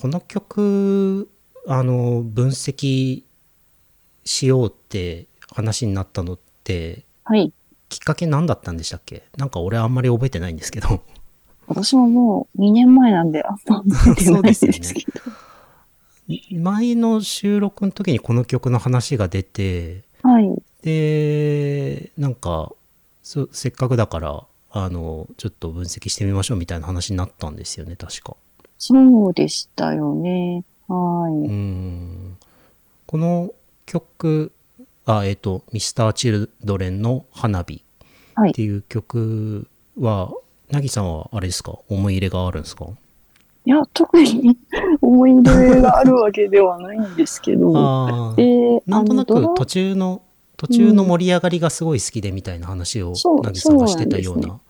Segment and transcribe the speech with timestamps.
[0.00, 1.28] この曲
[1.66, 3.22] あの分析
[4.24, 7.52] しようって話になったのってはい。
[7.88, 9.24] きっかけ何だったんでしたっけ？
[9.36, 11.02] なんか俺あんまり覚えてないんですけど
[11.68, 15.20] 私ももう2年前なんで、あんま覚えてないんですけど。
[16.60, 20.62] 前の収録の時にこの曲の話が出てはい。
[20.82, 22.72] でなんか
[23.22, 28.36] そせっかくだからあのちょっと分析してみましょうみたいな話になったんですよね確か
[28.78, 30.64] そうでしたよね。
[30.88, 31.48] はうい。
[31.48, 32.36] ん
[33.06, 33.52] この
[33.86, 34.52] 曲
[35.04, 37.82] あえっ、と「Mr.Children の花火」
[38.34, 39.66] はいっていう曲
[39.98, 40.30] は
[40.70, 41.78] なぎさんはあれですか？
[41.88, 42.86] 思い入れがあるんですか？
[43.64, 44.56] いや、特に
[45.00, 47.72] 思い入れがあるわけではないんですけど。
[47.74, 50.22] あーで、なんとなく途中の
[50.56, 54.60] 途中の盛り上がりがすごい好きでみたいな話をなぎさんがしてたような。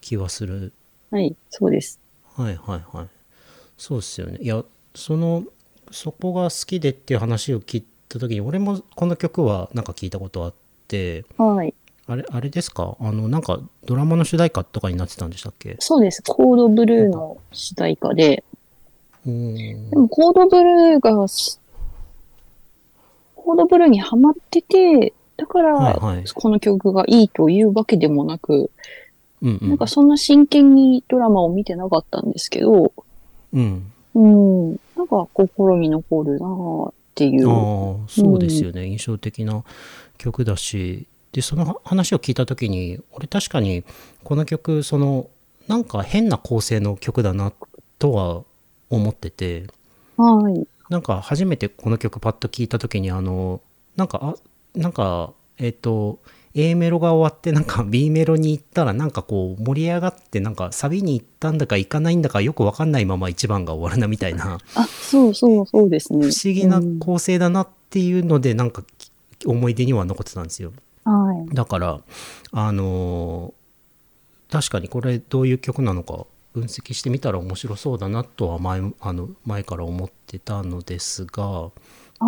[0.00, 0.72] 気はする
[1.10, 1.36] はい。
[1.50, 1.98] そうです。
[2.34, 3.08] はいはいはい
[3.80, 4.62] そうっすよねいや
[4.94, 5.44] その
[5.90, 10.54] そこが好きでっていう話を聞いた時に俺もこの曲はなんか聞いたことあっ
[10.86, 11.72] てはい。
[12.06, 12.96] あれあれですか？
[13.00, 15.76] あのなんかドラマの主題歌とかになってたんでしたっけ？
[15.78, 16.22] そうです。
[16.26, 18.42] コードブルーの主題歌で。
[19.24, 21.60] うーんでもコードブルーがす、
[23.36, 28.70] コードブルーにハマってて、だから、はいはいこの曲がいいというわけでもなく、
[29.40, 32.92] うんうんなんかそんな真剣にドラマを見てなかったんですけど、
[33.52, 33.92] うん。
[34.14, 37.48] うん、なんか心に残るなぁっていう。
[37.48, 39.62] ああそうですよね、印象的な
[40.18, 41.06] 曲だし。
[41.32, 43.84] でその話を聞いた時に俺確かに
[44.24, 45.28] この曲その
[45.68, 47.52] なんか変な構成の曲だな
[48.00, 48.42] とは
[48.88, 49.66] 思ってて。
[50.16, 50.66] はい。
[50.88, 53.60] なんか初めてこの曲パッと聞いた時にあの
[53.96, 54.34] なんかあ
[54.74, 56.18] なんかえっ、と
[56.54, 66.26] A メロが終わってなんか B メロに行ったらなんかこう盛り上がってなんかサビに行ったんだか行かないんだかよくわかんないまま1番が終わるなみたいなあ、そうそうそうですね。
[66.26, 68.82] 不思議なうん構成だなっていうのでなんか
[69.46, 70.72] 思い出には残ってたんですよ
[71.04, 71.54] はい。
[71.54, 72.00] だから
[72.52, 73.60] あのー
[74.50, 81.70] 確かにこれどういう曲なのか分析してみたら面白そうだなとは前あの前から思ってたのですが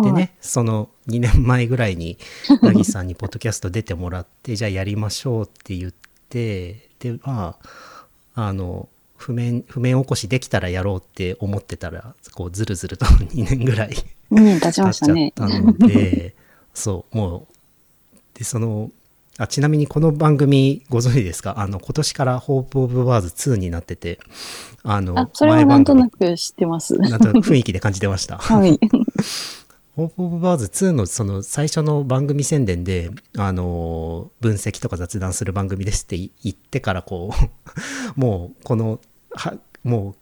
[0.01, 2.17] ではいねその2年前ぐらいに
[2.61, 5.93] なぎさんにポッドキャスト出てもらってじゃあやりましょうって言っ
[6.29, 7.55] てでま
[8.35, 13.05] ああの譜面譜面起こしできたらやろうって思ってたらこうずるずると
[13.35, 13.89] 2年ぐらい
[14.31, 16.35] 2年経ちま経っちゃっしたので
[16.73, 17.47] そうも
[18.15, 18.91] うでその
[19.37, 21.55] あちなみにこの番組ご存知ですか？
[21.57, 24.19] あの今年から「ホープ・オブ・バーズ2」になってて
[24.83, 26.95] あのあ、それはなんとなく知ってます。
[26.95, 28.37] 組なんとなく雰囲気で感じてました。
[28.37, 28.79] はい。
[29.95, 37.39] ホープ・オブ・バーズ2のその最初の番組宣伝で、あのー分析とか雑談する番組ですって言ってからこう、
[38.19, 38.99] もうこの、
[39.31, 40.15] はも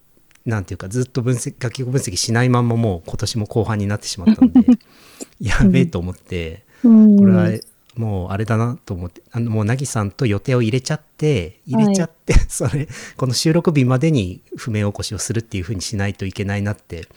[0.46, 4.60] う、なんていうかずっと分析、楽曲分析しないまんまもう今年も後半になってしまったので、
[5.40, 7.18] やべえと思って、うん。
[7.18, 7.50] これは
[7.96, 17.08] もうあれだなと思って、あのもうなぎさんと予定を入れちゃって、入れちゃって、 それ、この収録日までに譜面起こしをするっていうふうにしないといけないなって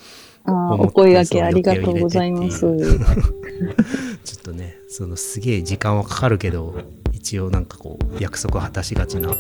[0.44, 2.60] あお声掛けありがとうございます。
[4.24, 6.74] ちょっとねそのすげえ時間はかかるけど
[7.12, 9.38] 一応なんかこう約束を果たしがちなはい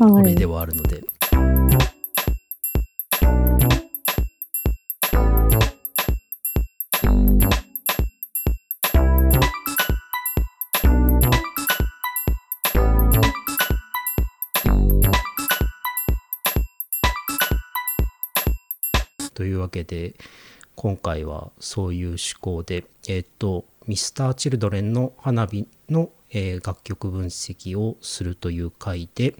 [0.00, 0.46] 俺で。
[0.46, 1.02] はあるので、
[19.42, 20.14] というわけで
[20.76, 29.34] 今回はそういう趣向でえっ、と Mr.Children の花火の、えー楽曲分析をするという回で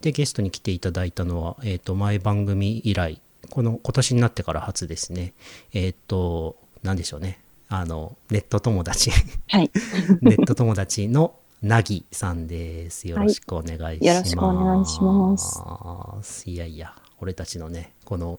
[0.00, 5.32] でゲストに来ていただいたのは、えっと前番組以来この今年になってから初ですね
[5.72, 9.12] えっ、と何でしょうねあのネット友達
[9.46, 9.70] はい。
[10.22, 13.06] ネット友達のなぎさんです。
[13.06, 14.04] よろしくお願いします。
[14.06, 18.38] よろしくお願いしますいやいや、俺たちのね、この、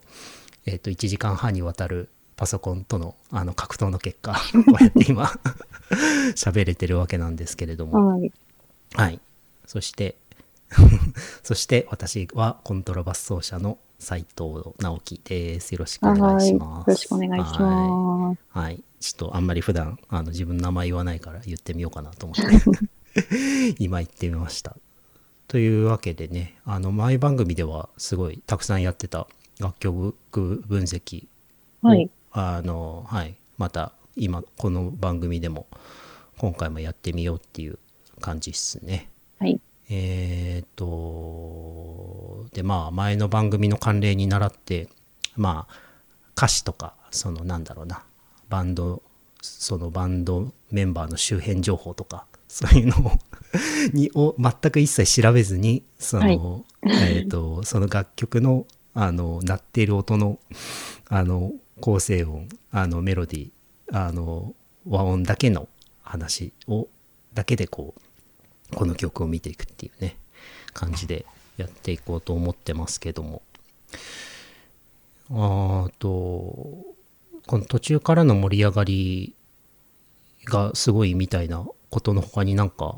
[0.68, 5.32] えっ、と、1時間半にわたるパソコンとのあの格闘の結果、こうやって今、
[6.36, 8.10] 喋れてるわけなんですけれども。
[8.10, 8.32] はい。
[8.94, 9.20] はい。
[9.66, 10.16] そして、
[11.42, 15.72] そして私はコントラバス奏者の斉藤直樹です。
[15.72, 16.48] よろしくお願はいい。
[16.48, 16.90] します。
[16.90, 18.40] よろしくお願いしはいます。
[18.50, 18.84] はい。
[19.00, 24.76] ちょっとあんまり普段、あの自分の名前言わないから言ってみようかなと思って、 今言ってみました。
[25.48, 29.28] というわけでね、あの前番組ではすごいたくさんやってた
[29.60, 30.16] 楽曲
[30.68, 31.28] 分析
[31.84, 32.10] を、はい。
[32.32, 33.36] あの、はい。
[33.58, 35.68] また今この番組でも
[36.38, 37.80] 今回もやってみようっていう
[38.22, 39.10] 感じっすね。
[39.40, 39.60] はい。
[39.90, 44.90] えー、と、で、まあ、前の番組の慣例に倣って、
[45.36, 45.74] まあ、
[46.38, 48.04] 歌詞とかそのなんだろうな
[48.48, 49.02] バンド
[49.42, 53.12] そのバンドメンバーの周辺情報とか そういうのを
[53.94, 58.66] にを全く一切調べずにその、えー、とその楽曲の
[59.00, 60.40] あの鳴っている音の
[61.08, 61.52] あの
[61.82, 64.56] 構成音あのメロディーあの
[64.90, 65.70] 和音だけの
[66.02, 66.88] 話を
[67.36, 67.94] だけでこ
[68.72, 70.18] うこの曲を見ていくっていうね
[70.74, 71.28] 感じで
[71.58, 73.44] やっていこうと思ってますけども
[75.30, 76.86] あとこ
[77.52, 79.36] の途中からの盛り上がり
[80.46, 82.96] がすごいみたいなことの他になんか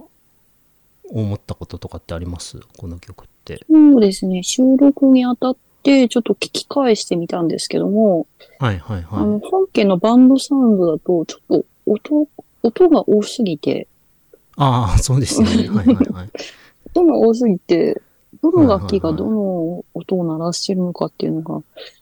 [1.09, 2.57] 思ったこととかってあります？
[2.77, 3.65] この曲って。
[3.69, 4.43] そうですね。
[4.43, 5.57] 収録にあたっ、
[6.09, 8.27] ちょっと聞き返してみたんですけども、
[8.59, 9.41] はいはいあの、はい。
[9.49, 12.27] 本家のバンドサウンドだと、ちょっと音、
[12.63, 13.87] 音が多すぎて、
[14.59, 15.47] ああ、そうですね。
[15.71, 16.29] はいはいはい。
[16.93, 18.01] 音が多すぎて、
[18.43, 21.61] どの楽器がどの音を鳴らしてるのかっていうのが、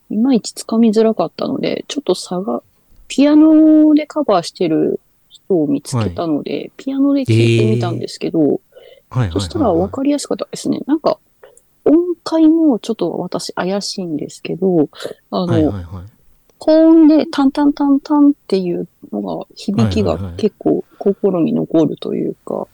[0.10, 2.64] いまいちつかみづらかったので、ちょっと差が、
[3.08, 5.00] ピアノでカバーしてる
[5.30, 8.60] 人を見つけたので、ピアノで聴いてみたんですけど、はいはい
[9.20, 10.82] はい、そしたら分かりやすかったですね。
[10.88, 11.20] なんか、
[12.36, 14.90] 音階もちょっと私怪しいんですけど、
[15.32, 15.86] あの、はいはいはい。
[16.60, 22.68] 高音でタンタンタンタンっていうのが、響きがはいはいはい結構心に残るというか、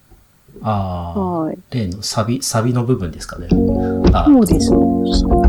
[0.61, 1.57] ああ、はい。
[1.71, 3.47] 例のサビ、サビの部分ですかね。
[4.13, 4.77] あそうですね。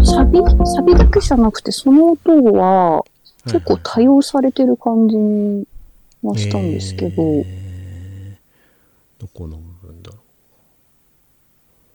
[0.05, 3.05] ササビ、サビだけじゃなくて、その音は
[3.45, 5.17] 結構多用されてる感じ
[6.23, 7.65] はしたんですけど、えー
[9.25, 9.59] どこの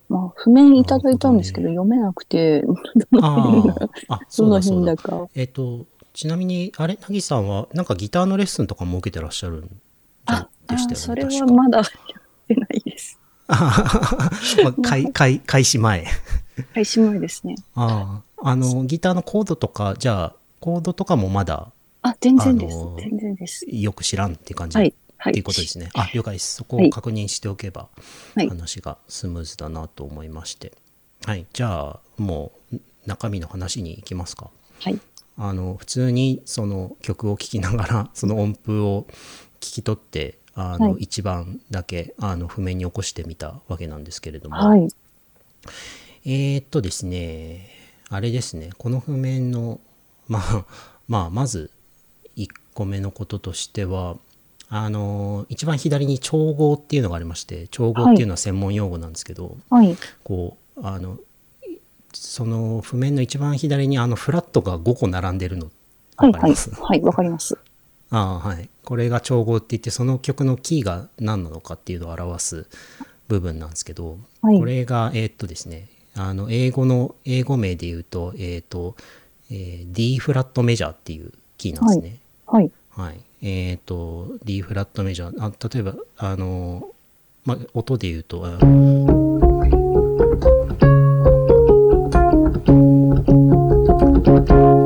[0.10, 2.74] まあ、譜面いただいたんですけど、読めなくて、 ど
[3.12, 3.22] う。
[3.22, 3.26] の
[4.08, 4.98] あ辺だ。
[4.98, 5.28] か。
[5.36, 9.78] えっ、と、ちなみに、あれ、なぎさんは、なんかギターのレッスンとかも受けてらっしゃるんでし
[10.28, 10.96] たよね。
[10.96, 11.88] それはまだやっ
[12.48, 13.20] てないです。
[13.48, 14.32] あ
[14.64, 16.06] まあ開開開始前。
[16.74, 17.56] 開始前ですね。
[17.76, 21.72] ああ、あの、ギターのコードとか、じゃあ、コードとかもまだ
[22.02, 22.76] あ、全然です。
[22.76, 23.66] あのー全然です。
[23.68, 24.94] よく知らんって感じ、はい。
[25.20, 25.32] はい。
[25.32, 25.90] っていうことですね。
[25.94, 26.56] あ、了解です。
[26.56, 27.90] そこはいを確認しておけば、
[28.36, 30.72] はい話がスムーズだなと思いまして。
[31.26, 31.46] はい。
[31.54, 34.50] じゃあ、もう、中身の話に行きますか。
[34.80, 35.00] はい。
[35.38, 39.06] あの、普通にその曲を聴きながら、 その音符を
[39.60, 44.88] 聞き取って、あの、はい一番だけ、あの、譜面に起こしてみたわけなんですけれども、はい。
[46.26, 47.70] えー、っとですね、
[48.10, 49.80] あれですね、この譜面の、
[50.28, 50.66] まあ、
[51.08, 51.72] まあ、まず、
[52.38, 54.18] 1個目のこととしては、
[54.70, 59.98] あの、一番左に調合っていうのがありまして、調合っていうのは専門用語なんですけど、はい。
[60.24, 61.18] こう、あの、
[62.14, 65.72] その譜面の一番左にあのフラットが5個並んでるの、
[66.18, 66.32] はい。
[66.32, 66.72] はいわかります？。
[66.76, 67.02] はい。
[67.02, 67.58] わかります。
[68.12, 68.70] ああはい。
[68.84, 72.66] これが調合って言って、その曲のキーが何なのかっていうのを表す
[73.28, 78.96] 部分なんですけど、はいこれが、えーっとですね、あの、英語の、英語名で言うと、えーっと、
[79.52, 82.18] えー D フラットメジャーっていうキーなんですね。
[82.48, 82.64] はい。
[82.64, 82.72] はい。
[83.42, 86.90] えーっと、D フラットメジャー、あ例えば、あの、
[87.46, 88.66] まあ、音で言うと、あこ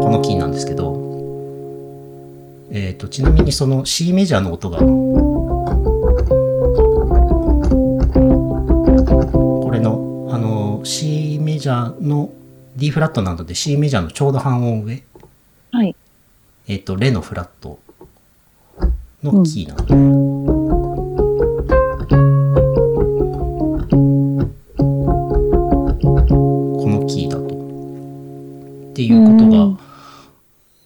[0.10, 0.94] のキーなんですけど、
[2.72, 4.84] えー、とちなみにその C メジャーの音がこ
[9.72, 12.32] れのあの C メジャーの
[12.76, 15.04] D フラットなので C メジャーのちょうど半音上、
[15.72, 15.96] はい。
[16.68, 17.80] えっ、とレのフラット
[19.32, 19.86] のキーなの、
[26.78, 27.46] このキーだと。
[27.46, 29.80] っていうことが、うん。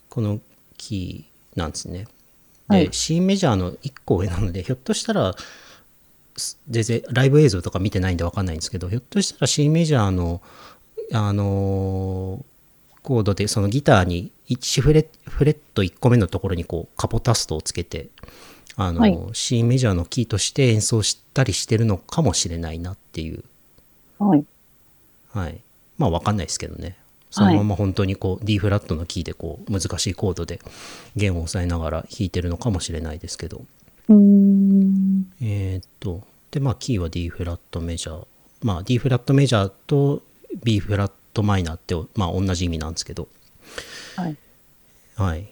[0.10, 0.40] この
[0.78, 2.08] キーなんですね。
[2.70, 2.90] で、はい。
[2.92, 5.36] C メジャーの1個上なので、ひょっとしたら、
[6.36, 10.42] す全然ライブ映像とか見てないんでわかんないんですけど、ひょっとしたら C メジャーの、
[11.14, 12.58] あのー
[13.08, 18.08] コードで、そのギターに1フレフレット1個目のところにこうカポタストをつけて、
[18.76, 23.44] あのーはい C メジャーのキーとして演奏したりしてるのかもしれないなっていう
[24.20, 24.46] はい。
[25.34, 25.60] はい。
[25.98, 26.96] まあわかんないですけどね。
[27.30, 30.60] そのまま本当にこう D フラットのキーでこう難しいコードで
[31.16, 33.64] 弦を押さえながら弾いてるのかもしれないですけど。
[34.10, 35.26] うーん。
[35.42, 38.26] えーっと、でまあキーは D フラットメジャー。
[38.64, 40.24] まあ D フラットメジャーと
[40.64, 43.28] B フラットマイナーってまあ同じ意味なんですけど。
[44.18, 44.38] はい。
[45.16, 45.48] はい。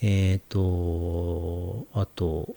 [0.00, 2.54] えーっと、あと、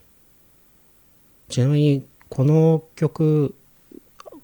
[1.50, 3.56] ちなみにこの曲、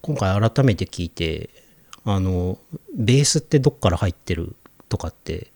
[0.02, 1.50] 今回改めて聞いて、
[2.04, 2.58] あの、
[2.98, 4.56] ベースってどっから入ってる
[4.90, 5.48] とかって、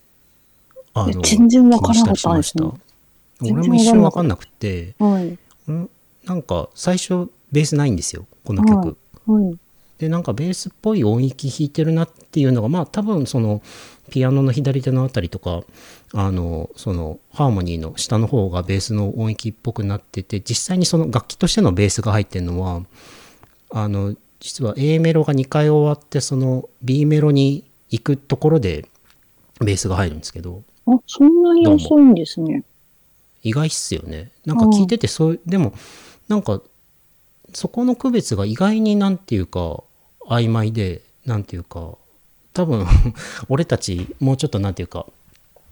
[0.94, 2.72] あの、全然わからなかったですね
[3.42, 5.72] 俺も一瞬わかんなくて、はい。
[5.72, 5.90] ん？
[6.26, 8.98] なんか最初ベースないんですよ、この曲。
[9.26, 9.58] はい。
[10.00, 13.64] でなんかベースっぽい音域弾いてるなっていうのがまあ多分その
[14.10, 15.64] ピアノの左手のあたりとか
[16.14, 22.82] あのそのハーモニーの下の方がベースの音域っぽくなってて実際にその楽器としてのベースが入ってるのは
[23.70, 28.88] あの実は A メロが2回終わってその B メロに行くところで
[29.60, 32.64] ベースが入るんですけどあ、そんなに遅いんですね。
[33.44, 35.74] 意外っすよねなんか聞いててそうでも
[36.28, 36.62] なんか
[37.54, 39.84] そこの区別が意外になんていうか
[40.28, 41.98] 曖昧でなんていうか
[42.58, 42.88] 多分
[43.50, 45.06] 俺たちもうちょっとなんていうか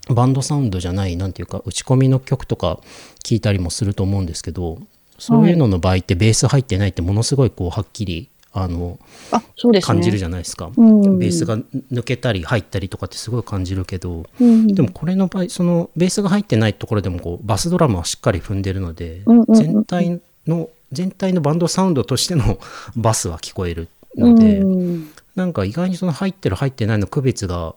[0.08, 2.78] バンドサウンドじゃないなんていうか打ち込みの曲とか
[3.24, 4.78] 聞いたりもすると思うんですけど
[5.18, 8.98] そういうのの場合ってベース入ってないってものすごいこうはっきりあの
[9.32, 9.86] あ、そうですね。
[9.86, 11.18] 感じるじゃないですか、うん。
[11.18, 11.58] ベースが
[11.92, 14.68] 抜けたり入ったりとかってすごい感じるけどうん。
[14.68, 19.54] でもこれの場合そのベースが入ってないところでもこうバスドラムはしっかり踏んでるので、うんうんうん。
[19.54, 22.58] 全体の全体のバンドサウンドとしての
[22.96, 27.74] バスは聞こえるので、うんなんか意外にその入ってる入ってないの区別が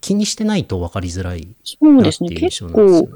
[0.00, 2.30] 気にしてないと分かりづらいそうですね。
[2.30, 3.08] 結構。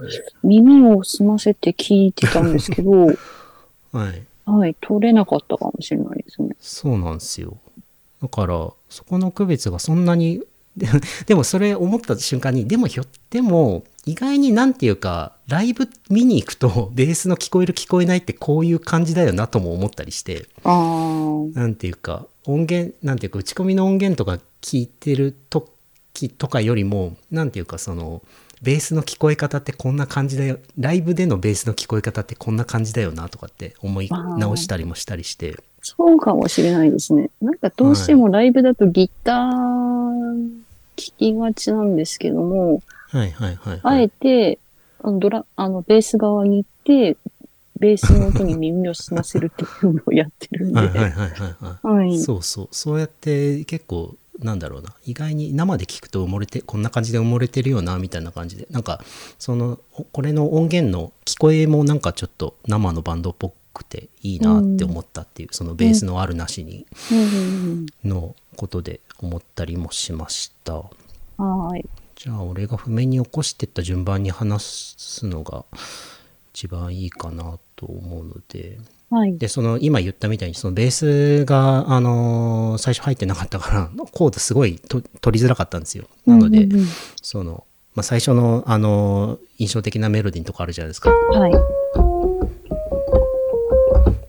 [0.43, 2.91] 耳を澄ませて聞いてたんですけど、
[3.93, 6.57] はい、はい、取れなかったかもしれないですね。
[6.61, 7.59] そうなんですよ。
[8.23, 10.43] だからそこの区別がそんなに
[10.77, 10.87] で
[11.27, 28.23] でもそれ思った瞬間にでもひょっても意外になんていうかライブ見に行くとベースの聞こえる聞こえないってこういう感じだよなとも思ったりしてああ、なんていうか音源なんていうか打ち込みの音源とか聞いてる時とかよりもなんていうかその
[28.63, 34.09] ベースの聞こえ方ってこんな感じだよライブでのベースの聞こえ方ってこんな感じだよなとかって思い
[34.39, 35.57] 直したりもしたりして。
[35.87, 37.29] そうかもしれないですね。
[37.43, 40.65] なんかどうしてもライブだとギター
[40.97, 43.31] 聞きがちなんですけども、はい。
[43.31, 43.57] はい。
[43.57, 44.59] はい、あはい、えて、
[45.03, 47.17] あのドラ、あの、ベース側に行って、
[47.79, 50.81] ベースの音に耳を澄ませるっていうのをやってるんで。
[50.81, 51.87] はいはいはいはいはい。
[51.87, 52.19] はい。
[52.19, 52.69] そうそう。
[52.71, 54.95] そうやって結構なんだろうな。
[55.05, 58.67] 意外に生で聞くと埋もれてこんな感じで埋もれてるよなみたいな感じで。
[58.71, 59.03] なんか
[59.39, 66.87] そのおこれの音源の聞こえもなんかちょっと生のバンドっぽくていいなって思ったっていう、そのベースのあるなしに。
[67.11, 67.19] うん。
[67.19, 70.75] うんのことで思ったりもしました。
[71.39, 71.85] うんはい。
[72.15, 75.65] じゃあ俺が譜面に起こしてった順番に話すのが
[76.55, 78.79] 一番いいかなと思うので
[79.11, 79.39] はい。
[79.39, 86.67] でその今言ったみたいにそのベースが、あのー最初入ってなかったからコードすごいと取りづらかったんですよなので、
[87.23, 87.65] その、
[87.95, 91.53] まあ、最初の、あのー印象的なメロディーのとこあるじゃないですかはい。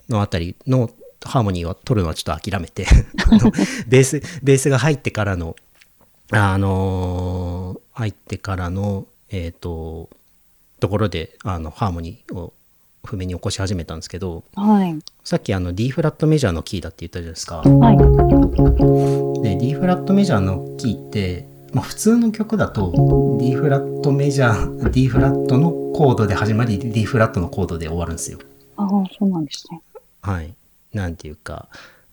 [0.09, 0.91] のあたりの
[1.23, 2.85] ハーモニーは取るのはちょっと諦めて
[3.87, 5.55] ベースベースが入ってからの
[6.31, 10.09] あのー入ってからのえっ、と
[10.79, 12.53] ところであのハーモニーを
[13.05, 14.97] 譜面に起こし始めたんですけどはい。
[15.23, 17.57] さっきあの D フラットメジャーのキーだって言ったじゃないですか。
[17.57, 19.43] はい。
[19.43, 28.39] で D フラットメジャーのキーって、まあ、普通の曲だと D フラットメジャー D フラットのコードで始まり D フラットのコードで終わるんですよ。
[28.77, 29.81] ああ、そうなんですね。
[30.21, 30.53] はい。
[30.93, 31.67] なんていうか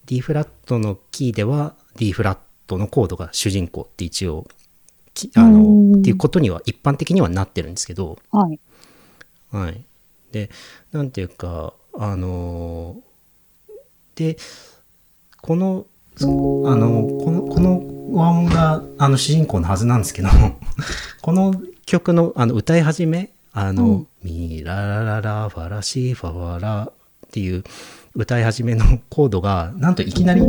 [0.07, 4.47] D フラットのキーでは D フラットのコードが主人公って一応
[5.15, 8.59] きあうんのっていうことには一般的にはなってるんですけど、はい。
[9.51, 9.85] はい。
[10.33, 10.51] で、
[10.91, 13.13] なんていうか、あのー
[14.15, 14.37] で、
[15.41, 15.87] この、
[16.21, 20.29] あの、この、この和音が、あの、主人公のはずなんですけど、
[21.23, 21.55] この
[21.87, 26.93] 曲の、あの、歌い始め、あの、うんミララララ、ファラシーファファラ
[27.27, 27.65] っていう
[28.15, 30.43] 歌い始めのコードが、なんといきなり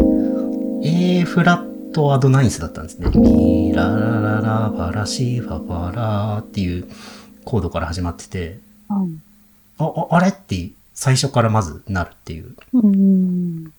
[0.84, 3.10] A フラットアドナインスだったんですね。
[3.16, 6.88] ミララララ、ファラシーファファラっていう
[7.46, 9.10] コードから始まってて、はい。
[9.86, 10.30] あ、ああれ？
[10.30, 12.56] って最初からまずなるっていう。
[12.74, 13.74] うん。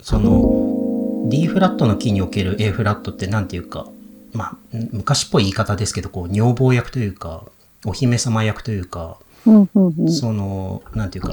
[0.00, 3.86] その D フラットのキーにおける A フラットってなんていうか、
[4.32, 7.44] まあ、ん昔っぽい言い方ですけど、こう、女房役というか、
[7.84, 10.12] お姫様役というか、うん、うん、うん。
[10.12, 11.30] その、なんていうか、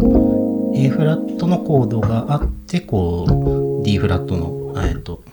[0.75, 5.23] A フラットのコードがあって、こう、D フラットの、えっと、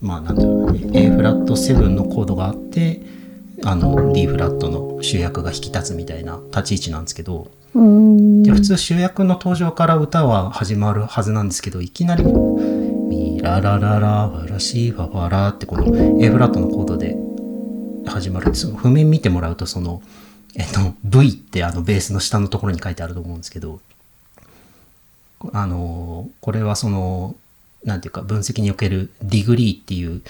[0.00, 3.02] まあ、なんていうの、A フラット7のコードがあって、
[3.64, 12.24] あの、D フラットの主役が引き立つみたいな立ち位置なんですけど、普通主役の登場から歌は始まるはずなんですけどいきなり
[13.08, 17.16] 「ミラララララシファファラ」ってこの A フラットのコードで
[18.06, 18.54] 始まる。
[18.54, 20.02] その譜面見てもらうとその、
[20.54, 23.80] えっと、V ってあのベースの下のところに書いてあると思うんですけど
[25.52, 27.34] あのこれはその
[27.84, 30.20] なんていうか分析における degree っていう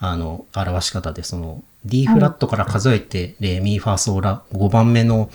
[0.00, 5.30] あの表し方でその D フラットから数えてレミファソーラ5番目の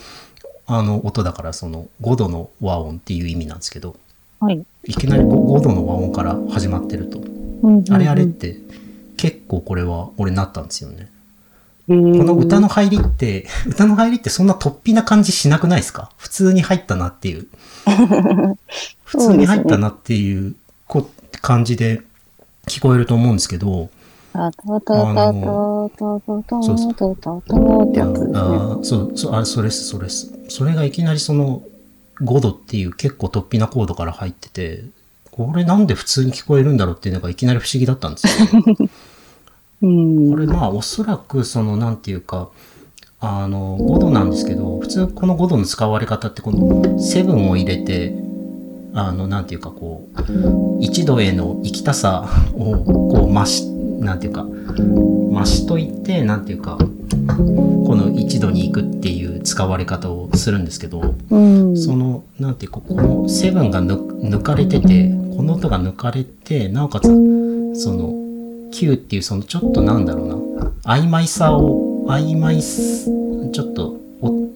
[0.66, 3.96] あの音だからその5度の和音っていう意味なんですけど
[4.40, 4.64] はい。
[4.84, 7.18] いきなり 5, 5度の和音から始まってると。
[7.18, 8.58] ううんうんあれあれって
[9.16, 11.08] 結構これは俺なったんですよね。
[11.86, 11.94] ここ
[12.24, 16.10] の歌の入りって、 歌の入りってそんな突飛な感じしなくないですか？
[16.18, 17.46] 普通に入ったなっていう。
[19.04, 20.54] 普通に入ったなっていう
[20.86, 21.08] こ
[21.40, 22.02] 感じで
[22.66, 23.90] 聞こえると思うんですけど、
[28.34, 31.62] あのそうそうそうあれそれっすそれっすそれがいきなりその
[32.20, 34.84] 5度っていう結構突飛なコードから入ってて
[35.30, 38.64] これなんで普通に聞こえるんだろうっていうのがいきなり不思議だったんですよ
[39.82, 42.50] うんこれまあおそらくそのなんていうか
[43.20, 48.14] あの5度なんですけど普通この5度の使われ方ってこの7を入れて
[48.94, 50.20] あのなんていうかこう
[50.80, 61.76] 1度への生きたさをこう増してなんていうか、増しといて、なんていうか、この1度に行くっていう使われ方をするんですけど、うん。
[61.76, 67.04] その、なんていうか、この7が抜抜かれてて、この音が抜かれて、なおかつ、
[67.74, 68.14] その、
[68.72, 73.06] 9っていうそのちょっとなんだろうな、曖昧さを、曖昧す、
[73.52, 74.48] ちょっと、お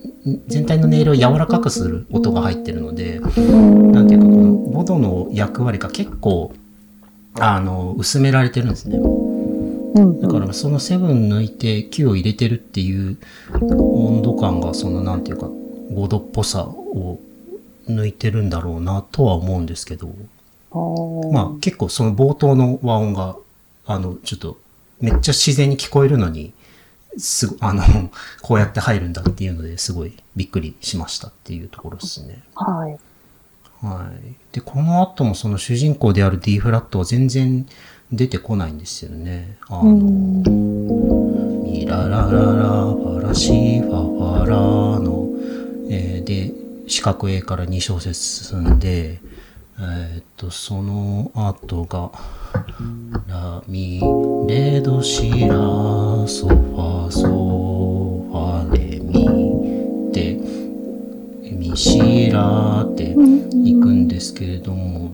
[0.46, 6.52] 全体の音色を柔らかくする音が入ってるので、なんていうか、この5度の役割が結構、
[7.38, 8.98] あの、薄められてるんですね。
[9.94, 10.20] うん。
[10.20, 13.18] だからその7抜いて9を入れてるっていう
[13.60, 17.18] 温度感がそのなんていうか5度っぽさを
[17.88, 20.08] 抜いてるんだろうなとは思うんですけど、
[21.32, 23.36] まあ結構その冒頭の和音が
[23.86, 24.58] あのちょっと
[25.00, 26.52] めっちゃ自然に聞こえるのに
[27.16, 27.82] すごあの
[28.42, 32.42] こうやって入るんだっていうのですごいびっくりしましたっていうところですね。
[32.54, 32.98] はい。
[33.80, 34.34] はい。
[34.52, 37.66] で、この後もその主人公である D フラットは全然
[38.12, 39.58] 出てこないんですよね。
[39.68, 39.92] あの、
[41.62, 42.30] ミララララ
[42.86, 44.56] ファラシファファラ
[45.00, 45.28] の、
[45.90, 46.52] えーで、
[46.86, 49.20] 四角 A から2小節進んで、
[49.78, 52.10] えーっと、その後が、
[53.28, 54.00] ラ、ミ、
[54.48, 55.48] レ、ド、シ、ラ、
[56.26, 60.38] ソ、ファ、ソ、ファ、レ、ミで、
[61.52, 65.07] ミシラーって行くんですけれども、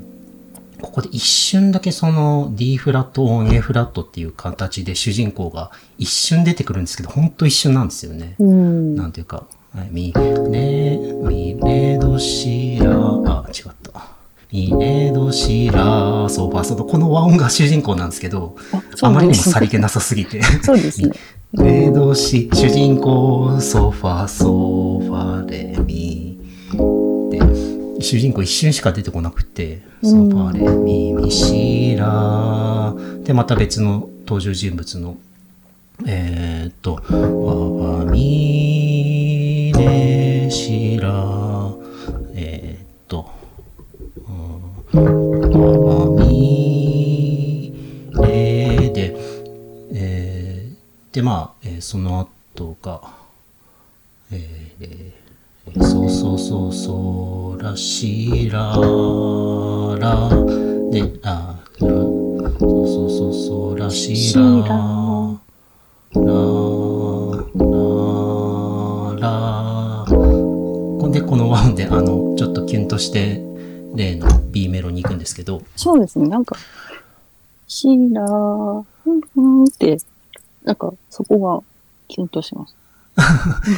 [0.84, 8.36] ここで一瞬だけその D フラットオン A フラットっていう形で主人公が一瞬出てくるんですけど、ほんと一瞬なんですよね。
[8.38, 8.94] うん。
[8.94, 10.12] なんていうか、はいミ
[10.52, 14.14] レ、ミレドシラ、あ、違った。
[14.52, 18.56] ミレドシラ、ソファソと、この和音が主人公なんですけど、
[18.94, 20.40] そあまりにもさりげなさすぎて。
[20.62, 21.10] そうですね。
[21.54, 26.03] レドシ、主人公、ソファ、ソファ、レ、ミ。
[28.04, 32.94] で、主人公一瞬しか出てこなくて、ソファ、レ、ミ、ミ、シラ。
[33.24, 35.16] で、また別の登場人物の、
[36.06, 41.08] えー、っと、ワワミレシラ。
[42.34, 43.30] えー、っと、
[44.92, 45.00] うん
[45.50, 47.72] ワワミ
[48.12, 49.16] レで、
[49.94, 53.00] えー、で、まあ、えーその後が、
[54.30, 54.38] えー
[54.80, 55.33] えー、
[55.80, 58.60] そうそうそうそう、らしら
[59.98, 60.28] ら、
[60.90, 64.70] で、あ、らそうそうそうそう、らしらら、ら、
[69.20, 73.42] ら、ほんで、このワンで、あの、ちょっとキュンとして、
[73.94, 76.28] 例の B メロに行くんですけど、そうですね。
[76.28, 76.56] なんか、
[77.66, 79.96] シーラー、ふんふんって、
[80.62, 81.62] なんか、そこが
[82.08, 82.83] キュンとします。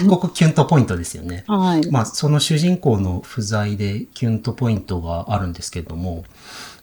[0.09, 1.44] ここキュンとポイントですよね。
[1.46, 1.90] はい。
[1.90, 6.25] まあ、その主人公の不在でキュンとポイントがあるんですけれども、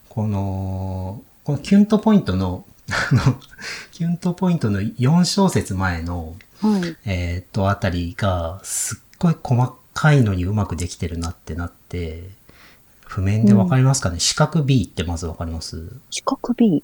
[0.09, 3.35] この、このキュンとポイントの、あの、
[3.91, 6.95] キュンとポイントの4小節前の、はい。
[7.05, 12.29] えーっと、あたりが、すっごい細かいのにうまくできてるなってなって、
[13.05, 15.87] 譜面でわかりますかね、四角 B ってまずわかります？
[16.09, 16.83] 四角 B。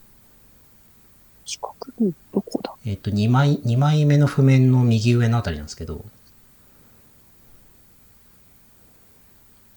[1.49, 2.75] 四角 B、どこだ？
[2.85, 6.05] えーっと、2枚、二枚目の譜面の右上のあたりなんですけど、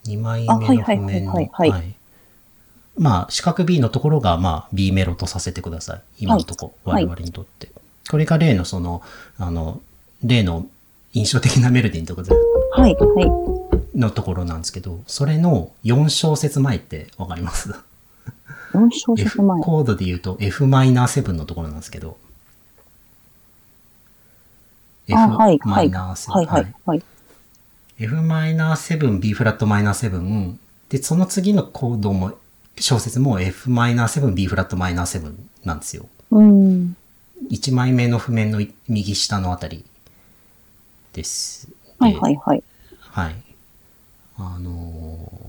[0.04, 1.94] 2枚あ目の譜面の、はいはいはいはいはい。
[2.98, 6.02] まあ、四角 B のところが、まあ、B メロとさせてください。
[6.18, 7.06] 今のとこ、はい。
[7.06, 7.70] 我々にとって。
[8.10, 9.00] これが例のその、
[9.38, 9.80] あの、
[10.22, 10.66] 例の
[11.14, 12.36] 印象的なメロディーのところ
[12.82, 13.98] はい、はい。
[13.98, 17.74] のところなんですけど、それの4小節前ってわかります？
[18.72, 19.60] 4小 ?F 節前。
[19.62, 22.16] コードで言うと F-7 のところなんですけど、
[25.10, 25.86] あ、はい、はい。
[25.86, 27.02] F-7、はい、はい、はい。
[27.98, 30.56] F-7、B フラットマイナー7。
[30.88, 32.32] で、その次のコードも、
[32.78, 36.06] 小説も F-7、B フラットマイナー7なんですよ。
[36.30, 36.96] うん。
[37.50, 39.84] 1枚目の譜面の右下のあたり
[41.12, 41.68] です。
[42.00, 42.62] ではい、はい、はい。
[43.00, 43.34] はい。
[44.38, 45.41] あのー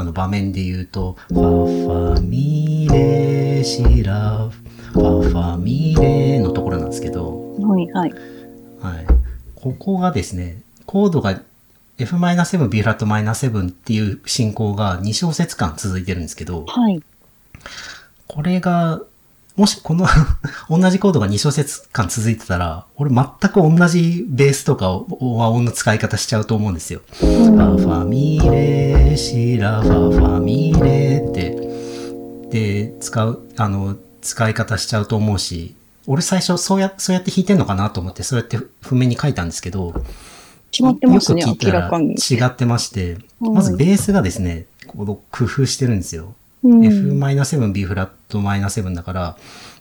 [0.00, 8.10] あの場面で言うと、ファファミレシラフ、ファファミレのところなんですけど、はいはい。
[8.80, 9.06] はい。
[9.54, 11.42] ここがですね、コードが
[11.98, 17.02] F-7、B フラット -7 っていう進行が2小節間続いてるんですけど、はい。
[18.26, 19.02] これが、
[19.60, 20.06] もしこの
[20.70, 27.02] 同じコードが2小節間続いてたら、俺全く同じベースとか和音の使い方しちゃうと思うんですよ。
[27.12, 31.60] ファファミレシラファファミレって、
[32.50, 35.74] で、使う、あの、使い方しちゃうと思うし、
[36.06, 39.92] 俺最初そうや、そうやって弾いてんのかなと思って、そうやって譜面に書いたんですけど、
[40.70, 42.46] 決まってますね、よく聞いたら。
[42.48, 46.34] 違ってまして、うんまずベースがですね、この工夫してるんですよ。
[46.62, 49.36] うん F-7、B フラット -7 だから、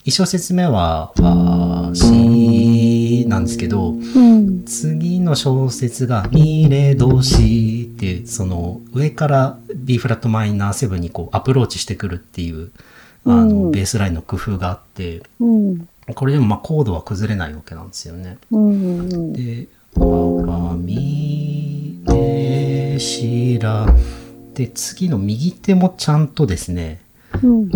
[0.05, 4.63] 一小節目は、ファ、シなんですけど、うん。
[4.65, 12.71] 次の小節が、ミレドシって、その、上から B フラット -7 にこうアプローチしてくるっていう、
[13.25, 15.87] あうの、んベースラインの工夫があって、うん。
[16.15, 18.37] これでもまあコードは崩れないわけなんですよね。
[18.51, 19.33] うん。
[19.33, 23.85] で、ファファミレシラ。
[24.53, 27.01] で、次の右手もちゃんとですね、
[27.43, 27.69] うん。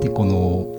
[0.00, 0.74] で、この、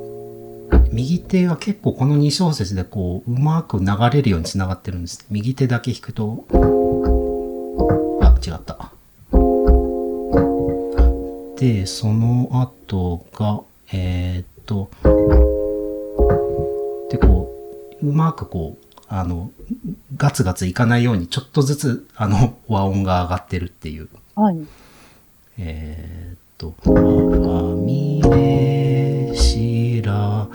[0.91, 5.25] 右手が結構この2小節でこう、うまく流れるように繋がってるんです。
[5.29, 6.45] 右手だけ弾くと、
[8.21, 8.91] あ、違った。
[11.59, 13.61] で、その後が、
[13.93, 14.89] えーっと、
[17.09, 17.53] で、こ
[18.01, 19.51] う、うまくこう、あの、
[20.17, 24.09] ガツガツいかないようにちょっとずつ、あの、和音が上がってるっていう。
[24.35, 24.57] はい。
[25.57, 30.47] えーっと、ファミレシラ、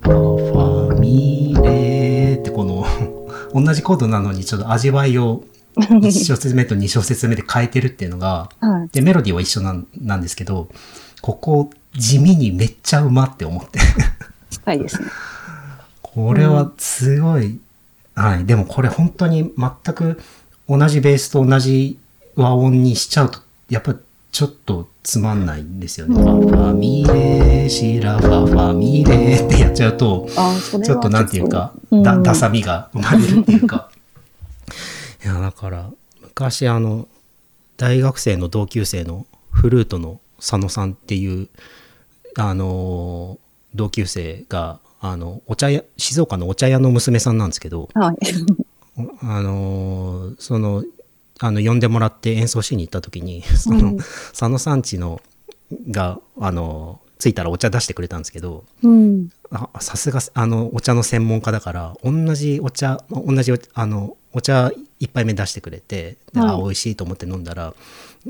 [0.00, 0.12] ファ
[0.52, 2.86] ファミレってこの、
[3.54, 5.44] 同じコードなのにちょっと味わいを
[5.76, 8.88] 1小節目と2小節目で変えてるっていうのが、はい。
[8.92, 10.68] で、メロディーは一緒なんなんですけど、
[11.20, 13.78] ここ地味にめっちゃうまって思って。
[14.50, 15.08] 近いですね。
[16.02, 17.58] これはすごい、
[18.14, 18.46] はい。
[18.46, 20.20] でもこれ本当に全く
[20.68, 21.98] 同じベースと同じ
[22.36, 23.96] 和音にしちゃうと、やっぱ
[24.36, 26.14] ちょっとつまんないんですよね。
[26.14, 30.28] ファファミレシラファファミレってやっちゃうと、
[30.84, 33.88] ちょっとなんていうか、うんだ、ダサみが生まれるっていうか。
[35.24, 37.08] いや、だから、昔あの、
[37.78, 41.48] 大学生の同級生のフルートの佐野さんっていう、
[42.36, 43.38] あの、
[43.74, 48.16] 同級生が、あの、お茶屋、静岡のお茶屋の娘さんなんですけど、はい。
[49.22, 50.84] あの、その、
[51.38, 55.20] あの、呼んでもらって演奏しに行った時に、その、うん佐野さんちの、
[55.90, 59.28] が、あの、着いたらお茶出してくれたんですけど、うん。
[59.50, 66.50] あさすがあのお茶の専門家だから同じお茶同じおあのお茶一杯目出してくれてで、はい。
[66.50, 67.74] あ美味しいと思って飲んだら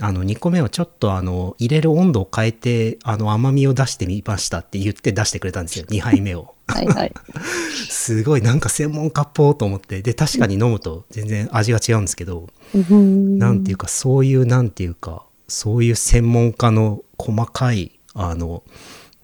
[0.00, 5.86] あの2個目はちょっとあの入れる温度を変えてあの甘みを出してみましたって言って出してくれたんですよ。
[5.90, 6.54] 2杯目を。
[6.68, 7.12] はいはい。
[7.88, 10.02] すごいなんか専門家っぽーと思って。
[10.02, 13.38] で確かに飲むと全然味が違うんですけど、うん。
[13.38, 18.62] なんていうかそういうなんていうかそういう専門家の細かいあの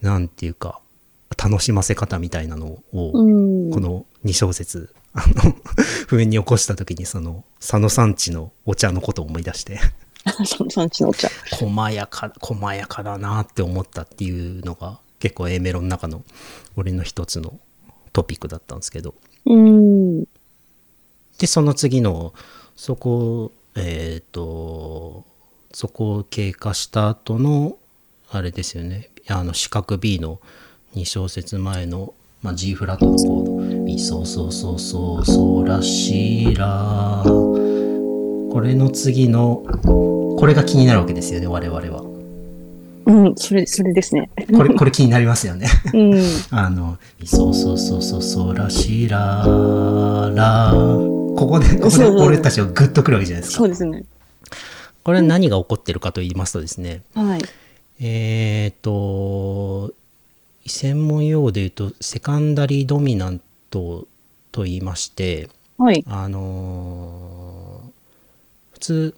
[0.01, 0.81] なんていうか
[1.37, 3.71] 楽しませ方みたいなのを、うん。
[3.71, 5.55] この2小節あの
[6.09, 9.79] 譜面に起こした時にその佐野さんちのお茶のことを思い出して
[10.45, 11.29] その産地のお茶。
[11.51, 16.23] 細やか細やかだなって思ったっていうのが結構 A メロの中の
[16.77, 17.59] 俺の一つの
[18.13, 19.15] トピックだったんですけど
[19.47, 20.25] うん。
[21.39, 22.33] でその次の
[22.77, 25.25] そこえっ、と
[25.73, 27.77] そこを経過した後の
[28.31, 30.41] あれですよねあの四角 B の
[30.95, 33.53] 2小節前の、まあ、G フラットのコード
[33.83, 39.65] ミソソソソソラシラこれの次の
[40.39, 42.13] これが気になるわけですよね我々は
[43.05, 44.31] うん、それ、それですね。
[44.55, 46.23] これこれ気になりますよねうん。
[46.51, 49.45] あの、ミソソソソソラシラ
[50.33, 50.73] ラ。
[50.73, 53.59] ここで、ここで俺たちをグッとくるわけじゃないですか。
[53.59, 54.05] そうですね。
[55.03, 57.43] これ何が起こってるかと言いますとですね、はい。
[58.01, 59.93] えっ、と、
[60.67, 64.07] 専門用語で言うと、セカンダリードミナント
[64.53, 65.49] と言いまして、
[65.79, 66.05] はい。
[66.07, 67.93] あのー
[68.73, 69.15] 普通、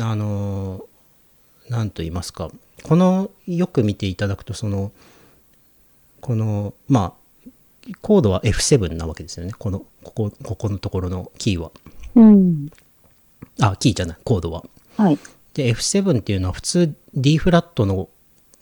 [0.00, 2.50] あのーなんと言いますか、
[2.82, 4.90] この、よく見ていただくと、その、
[6.20, 7.50] この、まあ、
[8.02, 9.52] コードは F7 なわけですよね。
[9.56, 11.70] この、ここ、ここのところのキーは。
[12.16, 12.68] うん。
[13.60, 14.64] あ、キーじゃない、コードは。
[14.96, 15.18] はい。
[15.54, 18.08] で、F7 っていうのは普通 D フラットの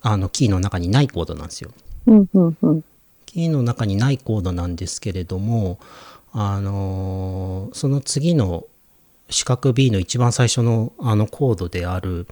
[0.00, 1.72] あのキーの中にないコードなんですよ。
[2.08, 2.84] うん、うん、うん。
[3.26, 5.78] キーの中にないコードなんですけれども、
[6.32, 8.64] あのーその次の
[9.30, 12.26] 四角 B の一番最初のあのコードである、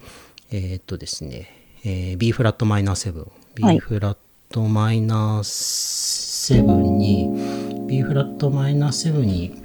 [0.51, 1.49] えーっとですね、
[1.83, 3.19] えー B フラットマイナー7、
[3.63, 4.17] はい B フラッ
[4.49, 9.61] トマイナー7に、B フラットマイナー7に、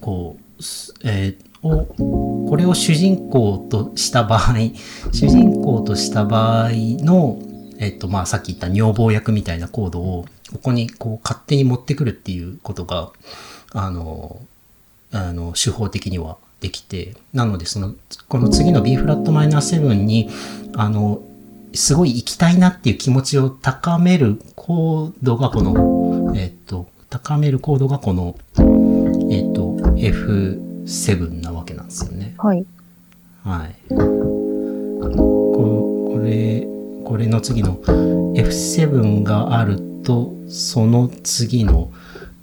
[0.00, 4.54] こう、すえーを、これを主人公とした場合、
[5.12, 7.38] 主人公とした場合の、
[7.84, 13.12] えっと、まあ、さっき言った女房役みたいなコードを、ここにこう勝手に持ってくるっていうことが、
[13.72, 14.40] あの、
[15.12, 17.94] あの、手法的にはできて、なので、その、
[18.28, 20.30] この次の B フラットマイナー7に、
[20.74, 21.22] あの、
[21.74, 28.36] すごい行きたいなっていう気持ちを高めるコードがこの、えっと、高めるコードがこの、
[29.30, 32.34] えっと、F7 なわけなんですよね。
[32.38, 32.64] はい。
[33.44, 33.74] はい。
[35.16, 36.66] ここれ、
[37.04, 41.92] これの次の F7 があると、その次の、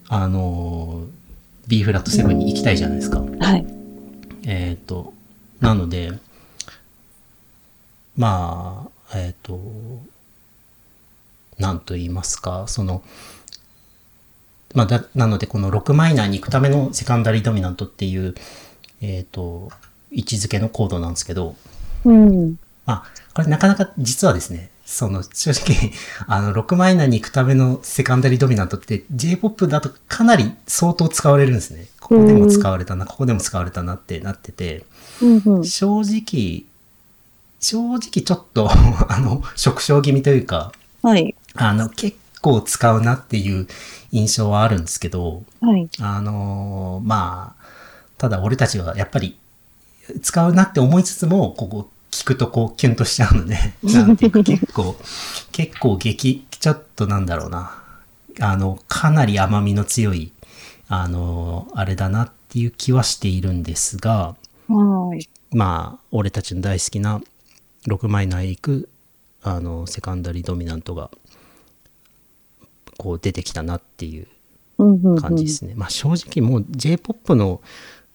[0.07, 1.05] あの、
[1.67, 3.21] B フラット7に行きたいじゃないですか。
[3.39, 3.65] はい。
[4.45, 5.13] えっ、と、
[5.59, 6.11] なので、
[8.17, 9.59] まあ、えっ、と、
[11.57, 13.03] なんと言いますか、その、
[14.73, 18.35] まあ、だ、なので、この6マイナーに行くためのセカンダリードミナントっていう、
[19.01, 19.71] えっ、と、
[20.11, 21.55] 位置づけのコードなんですけど、
[22.05, 22.57] うん。
[22.85, 25.93] まあ、これなかなか実はですね、その正直、
[26.27, 31.87] あの、6マイナーに行くためのセカンダリードミナントって J-POP だとかなり相当使われるんですね。
[31.99, 34.85] ここでも使われたな、ここでも使われたなってなってて、
[35.21, 35.65] うんうん。
[35.65, 36.65] 正直、
[37.61, 38.69] 正直ちょっと、
[39.07, 41.35] あの、縮小気味というか、はい。
[41.55, 43.67] あの、結構使うなっていう
[44.11, 45.89] 印象はあるんですけど、はい。
[45.99, 47.63] あのーまあ、
[48.17, 49.37] ただ俺たちはやっぱり
[50.21, 54.95] 使うなって思いつつも、ここ聞くとこうキュンとしちゃうので、 なんていうか結構、
[55.51, 57.83] 結構激、ちょっとなんだろうな、
[58.39, 60.31] あの、かなり甘みの強い、
[60.87, 64.35] あのーあれだなっていう気はしているんですが、
[64.67, 65.27] はい。
[65.51, 67.21] まあ、俺たちの大好きな
[67.87, 68.89] 6マイナーへ行く、
[69.41, 71.11] あの、セカンダリードミナントが、
[72.97, 74.27] こう出てきたなっていう。
[75.19, 75.73] 感じですね。
[75.75, 77.61] まあ正直もう J-POP の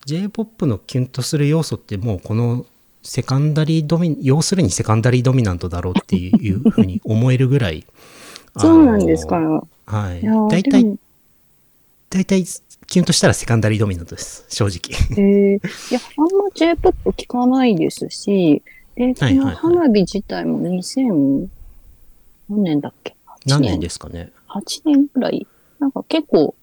[0.05, 2.67] J-POP のキュンとする要素ってもうこの
[3.07, 7.85] セカンダリードミ要するにセカンダリードミナントだろうっていうふうに思えるぐらい
[8.59, 9.37] そうなんですか？
[9.87, 10.23] はい。
[10.51, 10.99] 大体
[12.11, 12.45] 大体
[12.87, 14.45] キュンとしたらセカンダリードミナントです。
[14.49, 14.97] 正直。
[15.19, 18.63] えー、いや、あんま J-POP 聞かないですし、
[18.95, 21.49] で、はい花火自体も2000、
[22.49, 23.15] 何年だっけ？
[23.45, 25.07] 何年ですかね ?8 年？
[25.13, 25.47] ぐらい？
[25.81, 26.55] なんか結構、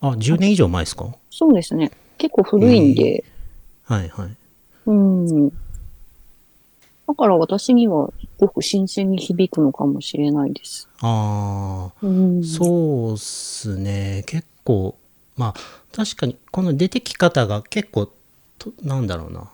[0.00, 1.14] あ10年以上前ですか？
[1.30, 1.90] そうですね。
[2.18, 3.24] 結構古いんで、
[3.84, 4.36] はいはい
[4.86, 5.48] うん。
[5.48, 10.88] だから私にはすごく新鮮に響くのかもしれないです。
[11.00, 12.44] ああうん。
[12.44, 14.24] そうっすね。
[14.26, 14.96] 結構、
[15.36, 15.60] まあ、
[15.94, 18.10] 確かに、この出てき方が結構、
[18.58, 19.50] となんだろうな。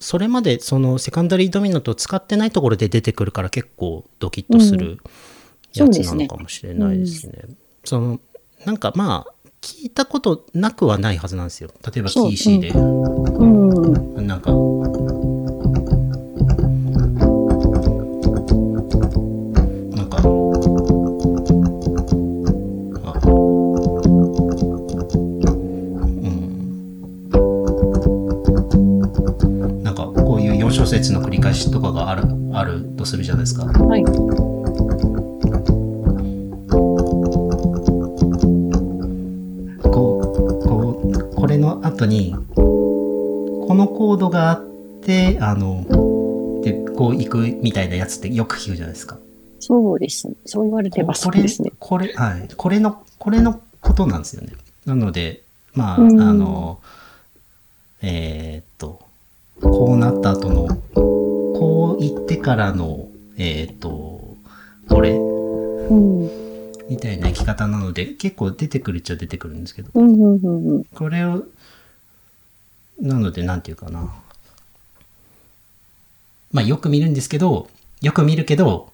[0.00, 4.98] それまで、その、セカンダリードミナントを使ってないところで出てくるから結構ドキッとする
[5.74, 7.44] やつなのかもしれないですね。
[7.84, 8.20] その、
[8.64, 11.70] なんかまあ、聞いたことなくはないはずなんですよ。
[11.84, 13.67] 例えば、キーシーで、うん。
[14.22, 14.50] なんか、
[19.96, 20.18] なんか、
[23.04, 23.20] あ、
[26.04, 26.68] うん。
[29.82, 33.64] なんか、こういう4小節の繰り返しとかがある、あるとするじゃないですか。
[33.64, 34.04] はい。
[39.82, 42.47] こう、こう、これの後に、こ
[43.78, 44.64] のコードがあっ
[45.02, 45.86] て、あの、
[46.62, 49.16] で、こう行くみたいなやつってよく聞くじゃないですか。
[49.60, 50.34] そうですね。
[50.44, 51.72] そう言われてばそうですね。
[51.78, 52.48] これ、はい。
[52.56, 54.52] これの、これのことなんですよね。
[54.84, 55.42] なので、
[55.74, 56.80] まあ、うんあの、
[58.02, 59.00] えーっと、
[59.60, 64.36] こうなった後の、こう言ってからの、えーっと、
[64.88, 66.30] これ、うん。
[66.88, 70.84] みたいな生き方なので、結構出てくるっちゃ出てくるんですけど、うん、うん、うんうん。
[70.84, 71.44] これを、
[73.00, 74.12] なので、なんていうかな。
[76.52, 77.68] まあ、よく見るんですけど、
[78.00, 78.92] よく見るけど、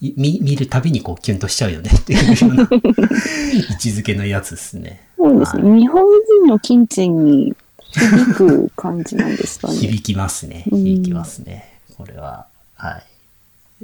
[0.00, 5.08] い見見るたびにこうキュンとしちゃうよねっていうような 位置づけのやつですね。
[5.16, 5.80] そうですね。
[5.80, 6.04] 日本
[6.42, 7.56] 人の金銭に
[7.92, 9.74] 響く感じなんですかね。
[9.78, 10.64] 響きますね。
[10.70, 11.80] うん響きますね。
[11.96, 13.04] これは、はい。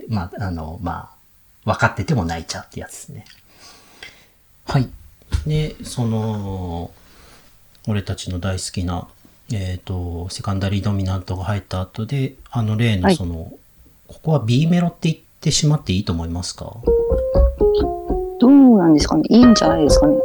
[0.09, 1.11] まあ、あの、ま
[1.65, 3.25] あ、分かってても泣いちゃうってやつですね。
[4.65, 4.89] はい。
[5.47, 6.91] で、その、
[7.87, 9.09] 俺たちの大好きな、
[9.51, 13.53] えっ、と、セカンダリードミナントが入った後で、あの例はいのその、
[14.07, 16.77] ここは B メロって言ってしまっていいと思いますか？
[18.41, 19.25] どうなんですかね？
[19.29, 20.17] いいんじゃないですかね？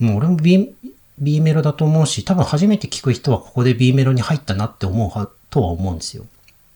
[0.00, 0.74] もう俺も B、
[1.18, 6.24] B メロだと思うし、多分初めて聞く人はここで B メロに入ったなって思うはとは思うんですよ。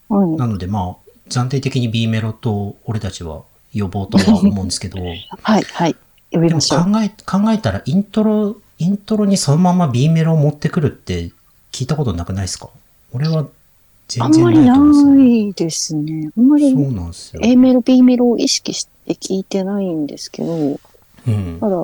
[0.08, 0.30] はい。
[0.36, 3.42] なのでまあ、暫定的に B メロと俺たちは
[3.74, 4.98] 呼ぼうとは思うんですけど、
[5.42, 5.96] はい、はい。
[6.32, 6.60] 呼びでも。
[6.60, 11.30] 考え、考えたらイントロ、イントロにそのまま B メロを持ってくるって
[11.70, 12.68] 聞いたことなくないですか？
[13.12, 13.46] 俺はあ
[14.08, 15.98] 全然んまりないと思うんですよ。
[16.00, 16.30] ないですね。
[16.36, 17.40] あんまりそうなんですよ。
[17.44, 21.58] A メロ、B メロを意識して聞いてないんですけど、うん。
[21.60, 21.76] ただ、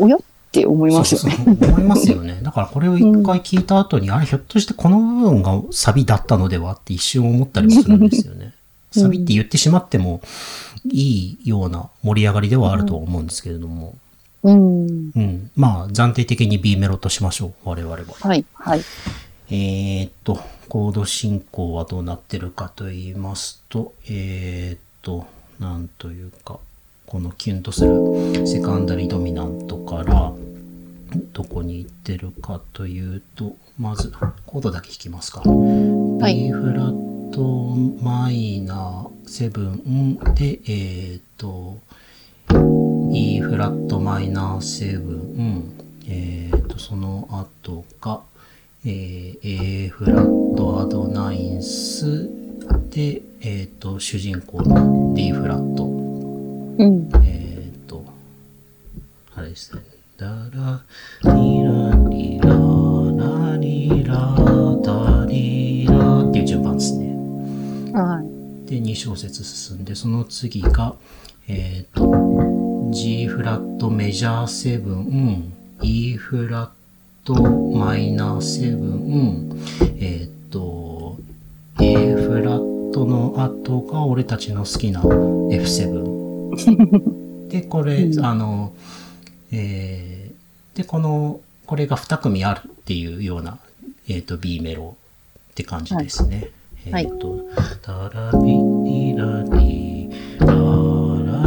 [0.00, 0.20] おやっ
[0.52, 1.36] て思いますよね。
[1.44, 2.40] そうそう思いますよね。
[2.44, 8.44] だからこれを一回聞いた後に、あれひょっとしてこの部分がサビだったのではって一瞬思ったりもするんですよね。
[8.44, 8.52] うん
[8.90, 10.22] サビって言ってしまっても
[10.90, 13.88] いいような盛り上がりではあるとは思うんですけれども。
[13.88, 14.00] うん。
[14.42, 15.50] うん。
[15.56, 17.52] まあ暫定的に B メロとしましょう。
[17.64, 18.02] 我々は。
[18.20, 18.80] はい、はい。
[19.50, 25.26] えーっと、コード進行はどうなってるかと言いますと、えーっと、
[25.58, 26.58] なんというか、
[27.06, 30.32] このキュンとするセカンダリドミナントから、
[31.32, 34.12] どこに行ってるかというと、まず、
[34.44, 35.40] コードだけ弾きますか。
[35.40, 37.42] い B フラット
[38.04, 41.78] マイナー7で、えーっと、
[43.12, 45.62] E フラットマイナー7、
[46.08, 48.20] えー、と、その後が、
[48.84, 52.28] えー A フラットアドナインス
[52.90, 55.88] で、えー、と、主人公の D フラット、う
[56.84, 57.10] ん。
[57.24, 58.04] えー、と、
[59.34, 59.82] あれですね。
[60.16, 60.82] ダラ、
[61.22, 64.36] リラリラ、ラリラ、
[64.82, 67.14] ダリラっていう順番ですね。
[67.92, 68.68] はい。
[68.68, 70.94] で、2小節進んで、その次が、
[71.46, 72.57] えっ、と、
[72.92, 75.42] G フラットメジャー7、
[75.82, 76.70] E フラッ
[77.24, 81.16] トマイナー7、えっ、と、
[81.80, 87.48] A フラットの後が俺たちの好きな F7。
[87.48, 88.24] で、これ、うん。
[88.24, 88.72] あの、
[89.52, 90.08] えー
[90.78, 93.58] で、この、これが2組あるっていうような、
[94.08, 94.96] えっ、と、B メロ
[95.50, 96.50] って感じですね。
[96.92, 97.04] はい。
[97.04, 97.40] えっ、と、
[97.82, 98.52] タラビ
[98.88, 100.46] リラリ、ラ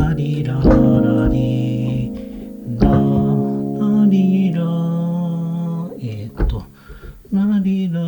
[0.09, 0.30] ラリ
[7.63, 8.01] リラ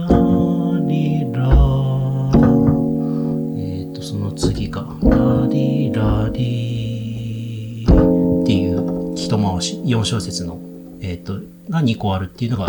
[0.87, 1.43] リラ、
[3.55, 10.59] えっ、と、その次が、ラリラリっていう一回し、4小節の、
[11.01, 11.35] えっ、と、
[11.69, 12.67] が2個あるっていうのが、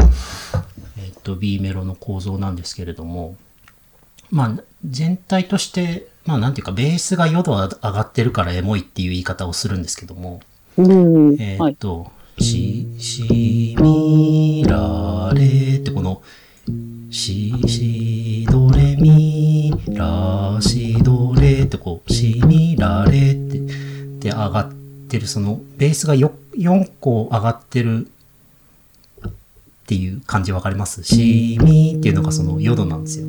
[0.99, 3.37] えっ、と、B メロの構造なんですけれども、
[4.31, 10.43] まあ、全体として、まあ、なんていうか、ベースが淀上がってるからエモいっていう言い方をするんですけども、
[10.77, 11.35] うん。
[11.41, 11.77] えーっはい。
[11.77, 16.21] と、し、し、み、ら、れってこの、
[17.15, 23.61] し、し、どれ、み、ら、し、どれってこう、し、み、ら、れって、
[24.19, 24.73] で上がっ
[25.09, 28.09] てる、その、ベースがよ4個上がってる
[29.27, 29.31] っ
[29.87, 33.27] ていう感じわかりますし、みっていうのがその淀なんですよ。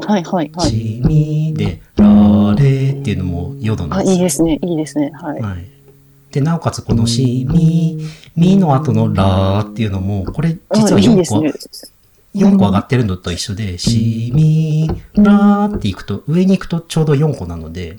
[0.00, 0.70] はい、はい、はい。
[0.70, 5.10] し、みで、ら、れっていうのも淀なんあ、ですよいいですね、いいですね。
[5.14, 5.42] はい。
[5.42, 5.66] はい。
[6.32, 7.98] で、なおかつこのし、み、
[8.36, 11.97] みの後のらーっていうのも、これ実はあいい4個、ですね。
[12.38, 17.98] 4個上がってるのと一緒で、し、み、らーっていくと、上に行くとちょうど4個なので、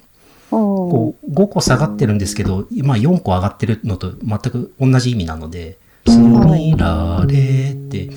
[0.49, 8.09] ここう5個下がってるんですけど、まあ4個上がってるのと全く同じ意味なので、し、み、ら、れーって、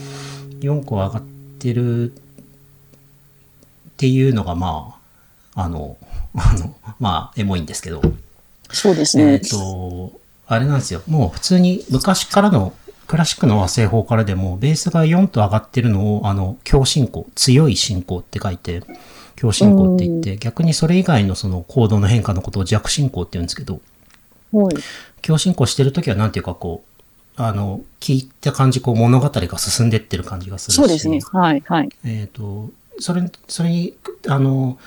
[0.60, 1.22] 4個上がっ
[1.58, 2.14] てるっ
[3.98, 4.96] ていうのが、ま
[5.54, 5.96] あ、あの、
[6.34, 8.00] あの、まあ、エモいんですけど、
[8.72, 9.48] そうですえっ、ね。
[9.48, 10.12] と、
[10.46, 11.02] あれなんですよ。
[11.06, 12.72] もう普通に昔からの
[13.06, 18.82] クラシックの和製法からでも、ベースが4と上がってるのを、あの、強進行、強い進行って書いて、
[19.36, 23.80] 強進行って言って、逆にそれ以外のそのコードの変化のことを弱進行って言うんですけど、
[24.52, 24.74] はい。
[25.22, 26.92] 強進行してるときはなんていうかこう、
[27.36, 30.76] あの、聞いた感じ、こう物語が進んでってる感じがするし。
[30.76, 31.20] そうですね。
[31.32, 31.88] はい、はい。
[32.04, 33.96] えっ、と、それ、それに、
[34.28, 34.78] あの、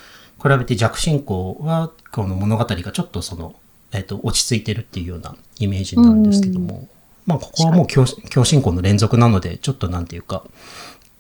[0.41, 3.56] 比べて弱進行は、この物語がちょっとその、
[3.91, 6.88] えっ、と、落ち着いてるっていうようなイメージになるんですけども、
[7.25, 10.43] まあ、ここはもう強強進行の連続なので、ちょっとなんていうか、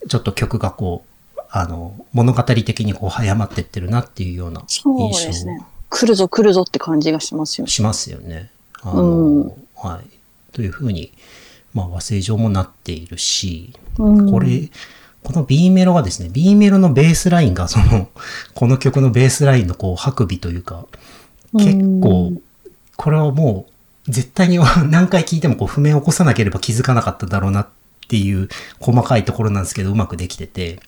[0.07, 1.03] ちょっと曲がこ
[1.35, 5.65] う、あの、物語的にこう早まってってるなっていうようなそう印象ですね。
[5.89, 7.71] 来るぞ来るぞって感じがしますよね。
[7.71, 8.51] しますよね。
[8.81, 10.15] あの、うんはい。
[10.51, 11.11] というふうに、
[11.73, 14.69] まあ、和製上もなっているし、うんこれ、
[15.23, 18.09] この B メロがですね、B メロのベースラインがその、
[18.53, 20.85] この曲のベースラインのこう、白尾というか、
[21.53, 22.33] 結構、
[22.95, 23.71] これはもう、
[24.07, 27.67] 絶対に何回聞いてもこう、譜面を起こさなければ気づかなかっただろうなっ
[28.07, 28.49] ていう
[28.79, 30.79] 細かいところなんですけど、うまくできてて、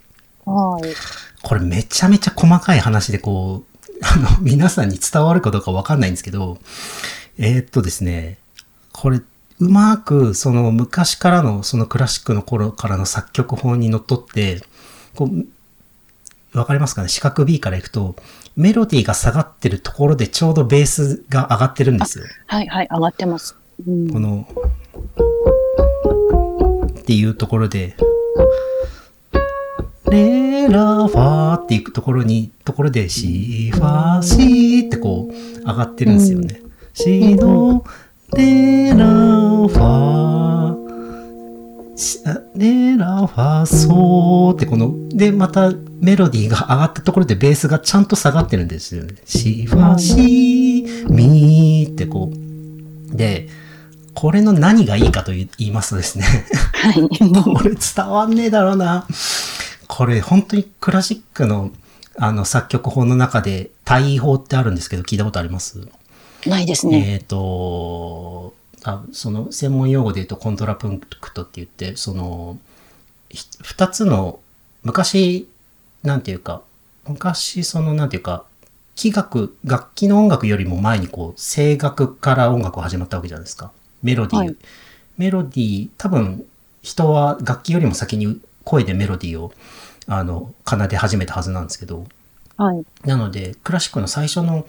[0.46, 0.84] はい。
[1.42, 6.60] これめちゃめちゃ細かい話でこう、 あの、皆さんに伝わるかどうかわかんないんですけど、
[7.38, 8.38] えーっとですね、
[8.94, 9.22] これ、
[9.60, 14.64] うまく、その昔からの、そのクラシックの頃からの作曲法にのっとって、
[15.16, 17.10] こう、わかりますかね？
[17.10, 18.16] 四角 B からいくと、
[18.58, 22.26] メロディーが下がってるところでちょうどベースが上がってるんですよ。
[22.48, 23.56] はいはい、上がってます。
[23.88, 24.48] うんこの、
[27.00, 27.96] っていうところで、
[30.10, 36.64] レラファーっていうところに、ところで、シファシーってこう、上がってるんですよね。
[36.96, 37.84] シド、
[38.36, 49.16] レラファー、レラファソーってこの、で、またメロディーが上がったところでベースがちゃんと下がってるんですよね。
[49.26, 53.16] シファシー、ミーってこう。
[53.16, 53.48] で、
[54.14, 56.26] これの何がいいかと言いますとですね、
[56.74, 56.94] はい。
[57.44, 59.08] これ伝わんねえだろうな。
[59.88, 61.72] これ本当にクラシックの
[62.20, 65.88] あの作曲法の中で対位法ってあるんですけど聞いたことあります？
[66.48, 67.14] ないですね。
[67.14, 72.58] えっ、とあ、その専門用語で言うとコントラプンクトって言って、その、
[73.30, 74.40] ひ二つの、
[74.84, 75.48] 昔、
[76.04, 76.62] なんていうか、
[77.08, 78.46] 昔その、なんていうか、
[78.96, 83.72] 器楽、楽器の音楽よりも前にこう、声楽から音楽が始まったわけじゃないですか。
[84.02, 84.46] メロディー。
[84.46, 84.56] はい
[85.18, 86.46] メロディー、多分、
[86.84, 89.52] 人は楽器よりも先に声でメロディーを、
[90.06, 92.06] あの、奏で始めたはずなんですけど、
[92.56, 92.86] はい。
[93.04, 94.66] なので、クラシックの最初の、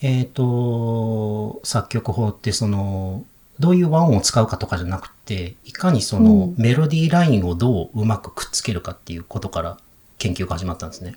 [0.00, 3.24] えっ、と、作曲法って、その、
[3.58, 9.78] どういう和音を使うかとかじゃなくて、いかにそのうんメロディーラインをどううまくくっつけるかっていうことから
[10.18, 11.16] 研究が始まったんですね。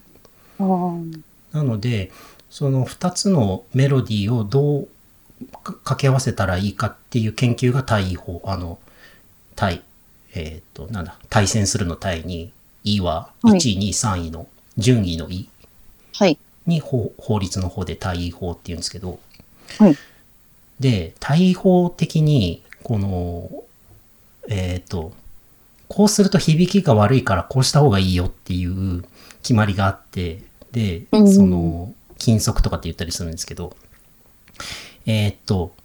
[1.51, 2.11] なので、
[2.49, 4.87] その2つのメロディーをどう
[5.63, 8.79] か掛け合わせたらいいかっていう研究が対位法、あの、
[9.55, 9.81] 対、
[10.33, 12.51] えっ、と、なんだ、対戦するの対に、
[12.83, 14.47] 位ははい1位、2位、3位の
[14.77, 15.47] 順位のい。
[16.67, 19.19] に法法律の方で対位法っていうんですけど、
[19.77, 19.97] はい。
[20.79, 23.63] で、対位法的に、この、
[24.49, 25.13] えっ、と、
[25.91, 29.03] こうすると響きが悪いからこうした方がいいよっていう
[29.41, 33.75] 決まりがあって、で、うんその、金属とかって言ったりするんですけど、
[35.05, 35.75] えっ、と、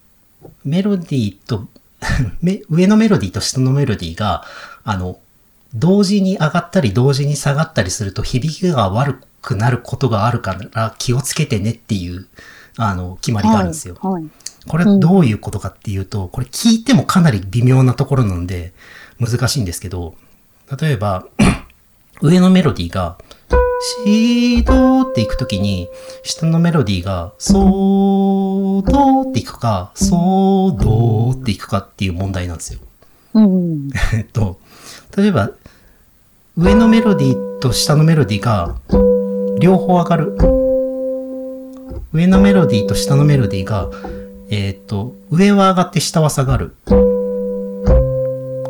[0.65, 1.67] メロディーと、
[2.41, 4.45] め上のメロディーと下のメロディーが、
[4.85, 5.19] あの、
[5.75, 12.29] 同時に上がったり同時に下がったりすると響きが悪くなることがあるから気をつけてねっていう、
[12.77, 13.97] あの、決まりがあるんですよ。
[14.01, 14.25] はい。
[14.69, 18.73] これはどういうことかっていうと、これ聞いてもかなり微妙なところなので
[19.19, 20.14] 難しいんですけど、
[20.81, 21.27] 例えば、
[22.23, 23.19] 上のメロディーが、
[24.05, 25.89] シードっていくときに、
[26.23, 32.81] 下のメロディーが、ソードっていくか、ソードっていくかっていう問題なんですよ。
[33.35, 33.91] うん。
[34.14, 34.59] えっと、
[35.17, 35.51] 例えば、
[36.57, 38.77] 上のメロディーと下のメロディーが、
[39.61, 40.37] 両方上がる。
[42.12, 43.91] 上のメロディーと下のメロディーが、
[44.49, 46.75] えっと、上は上がって下は下がる。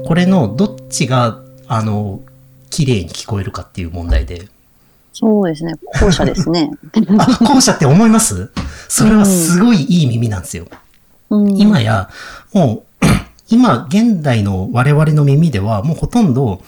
[0.07, 2.21] これのどっちが、あの、
[2.71, 4.49] 綺麗に聞こえるかっていう問題で。
[5.13, 5.75] そうですね。
[6.01, 6.71] 後者ですね。
[7.19, 8.51] あ、後者って思います？
[8.89, 10.67] それはすごいいい耳なんですよ。
[11.31, 12.09] うん今や、
[12.53, 13.07] もう、
[13.51, 16.61] 今、現代の我々の耳では、もうほとんど、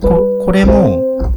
[0.00, 1.34] ここれも、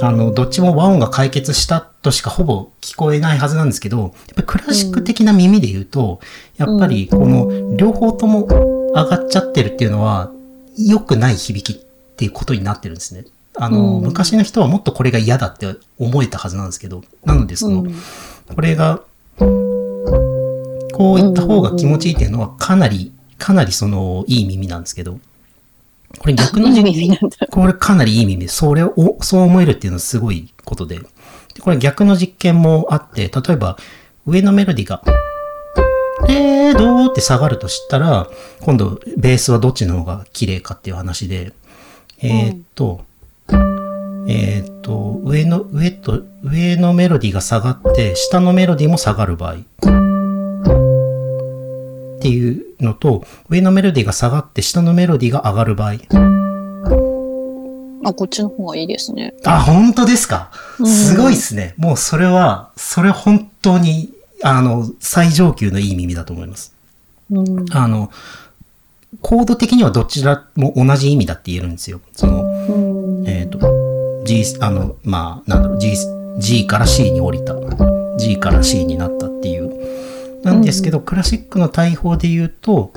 [0.00, 6.20] あの、どっちも和音が解決したとしかほぼ聞こえないはずなんですけど、やっぱりクラシック的な耳で言うと、
[6.56, 8.46] やっぱりこの両方とも
[8.94, 10.30] 上がっちゃってるっていうのは、
[10.78, 11.82] 良くない響きっ
[12.16, 13.24] ていうことになってるんですね。
[13.54, 17.94] あの、うん昔の人はもっとこれが嫌だって思えたはずなんですけど、なのでその、うん
[18.54, 19.00] これが、
[19.38, 25.20] こういった方が気持ちいいっていうのはかなり、かなりその、いい耳なんですけど、
[26.18, 27.46] これ逆の耳なんだ。
[27.50, 30.98] これかなりいい耳で、それを、そう思えるっていうのはすごいことで。
[30.98, 33.78] でこれ逆の実験もあって、例えば、
[34.26, 35.02] 上のメロディーが、
[36.32, 38.28] レードーって下がるとしたら、
[38.60, 41.52] 今度、ベースはどっちの方が綺麗かっていう話で、
[42.20, 43.04] えーっと、
[44.28, 49.54] えーっと、上の、上と、上のメロディーが下がって、下のメロディーも下がる場合。
[49.54, 49.56] っ
[52.22, 55.94] ていうのと、上のメロディーが下がって、下のメロディーが上がる場合。
[58.04, 59.34] あ、こっちの方がいいですね。
[59.44, 60.50] あ、本当ですか？
[60.78, 61.74] うんすごいっすね。
[61.76, 64.12] もうそれは、それ本当に、
[64.42, 66.74] あの、最上級のいい耳だと思います。
[67.30, 67.66] うん。
[67.70, 68.10] あの、
[69.20, 72.00] コード的にはどちらも同じ意味だって言えるんですよ。
[72.12, 73.58] その、うんえっ、と、
[74.24, 75.94] G、あの、まあ、なんだろう、G、
[76.38, 77.54] G から C に降りた。
[78.18, 80.42] G から C になったっていう。
[80.42, 82.92] なんですけど、クラシックの対法で言うと、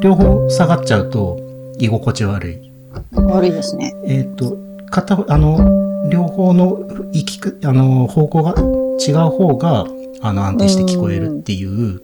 [0.00, 1.38] 両方下がっちゃうと
[1.78, 2.72] 居心地悪い。
[3.12, 3.94] 悪いですね。
[4.04, 4.56] えっ、と、
[4.90, 6.80] 片、あの、両方の
[7.12, 8.54] 行きく、あの、方向が
[9.00, 9.86] 違う方が、
[10.22, 12.02] あの、安定して聞こえるっていう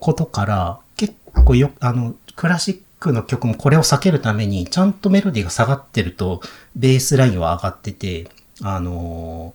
[0.00, 1.14] ことから、結
[1.44, 6.40] 構よ、あの、クラシックの曲もこれを避けるために、ちゃんとメロディーが下がってると、
[6.76, 8.28] ベースラインは上がってて、
[8.62, 9.54] あの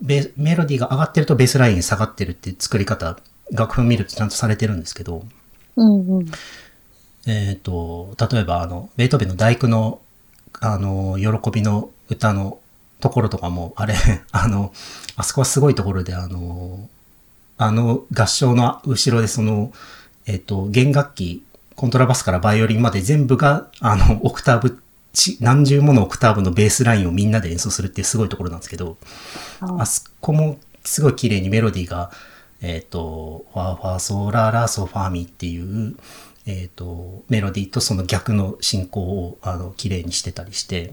[0.00, 3.18] ベメロディーが上がってるとベースライン下がってるって作り方、
[3.52, 5.24] 楽譜見るとちゃんとされてるんですけど、
[5.76, 6.26] うんうん。
[7.26, 10.00] えっ、と、例えばあの、ベートーベンの大工の、
[10.60, 12.58] あの、喜びの歌の
[13.00, 13.94] ところとかも、あれ、
[14.32, 14.72] あの、
[15.16, 16.88] あそこはすごいところで、あの、
[17.58, 19.72] あの合唱の後ろでその、
[20.26, 21.42] えっ、と、弦楽器、
[21.74, 24.80] コントラバスからバイオリンまで全部が、あの、オクターブ、
[25.12, 28.96] ち何十ものオクターブのベースラインをみんなで演奏するっていうすごいところなんですけど、
[29.60, 32.10] あそこもすごい綺麗にメロディーが、
[32.60, 35.96] えっ、と、ファーファーソーラーラソファーミっていう、
[36.46, 40.92] えっ、と、メロディーとその逆の進行を、あの、綺麗にしてたりして。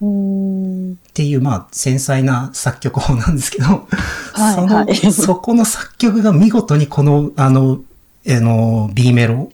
[0.00, 3.86] っていう、まあ、繊細な作曲法なんですけど、
[4.32, 7.80] はいその、は いそこの作曲が見事にこの、あの、
[8.28, 9.50] あの、B メロ、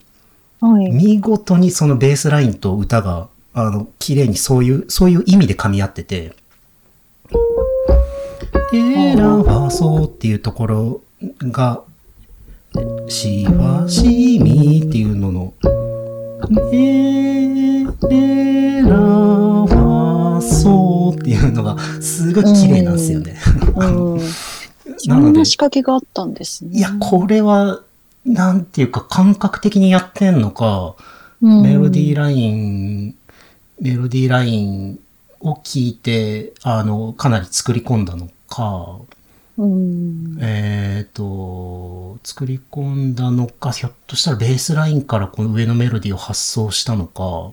[0.60, 0.90] はい。
[0.90, 6.34] 見事にそのベースラインと歌が、あの、綺麗にそういう、そういう意味で噛み合ってて、
[8.72, 11.00] エラファソっていうところ
[11.38, 11.82] が、
[13.08, 15.54] しわしみっていうのの、
[16.72, 19.43] エレラ
[20.44, 23.36] ファソっていうのがすごい綺麗なんですよね。
[23.76, 23.84] う
[24.16, 24.20] ん。
[24.20, 26.78] い なのでろんな仕掛けがあったんですね。
[26.78, 27.80] いや、これは、
[28.24, 30.94] なんていうか感覚的にやってんのか、
[31.42, 33.14] うんメロディーライン、
[33.78, 34.98] メロディーライン
[35.40, 38.98] を聞いて、あの、かなり作り込んだのか、
[39.58, 40.38] うん。
[40.40, 47.52] えっ、と、作り込んだのか、ひょっとしたらベースラインからこの上のメロディーを発想したのか、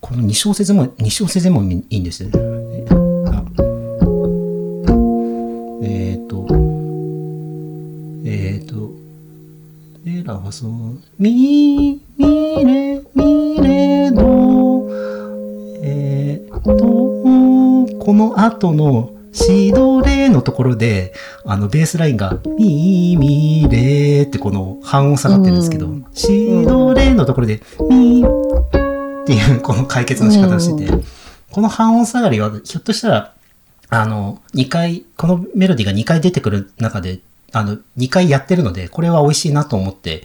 [0.00, 2.38] この2小節も、2小節もいいんですよね。
[3.26, 3.44] あ
[5.82, 6.46] えっ、と、
[8.24, 8.90] えっ、と、
[10.06, 10.70] エラはそう、
[11.18, 14.88] み、みれ、みれど、
[15.82, 16.70] えっ、と、
[17.98, 21.12] この後のシドレのところで、
[21.44, 28.24] あの、ベースラインが、み、み、れってこの半音下がってるんですけど、うんシドレのところで、み、
[29.34, 31.04] っていうこの解決の仕方をしてて、う
[31.52, 33.34] この半音下がりは、ひょっとしたら、
[33.88, 37.20] あの、2回、このメロディーが2回出てくる中で、
[37.52, 40.24] あの、2回やってるので、これは美味しいなと思って、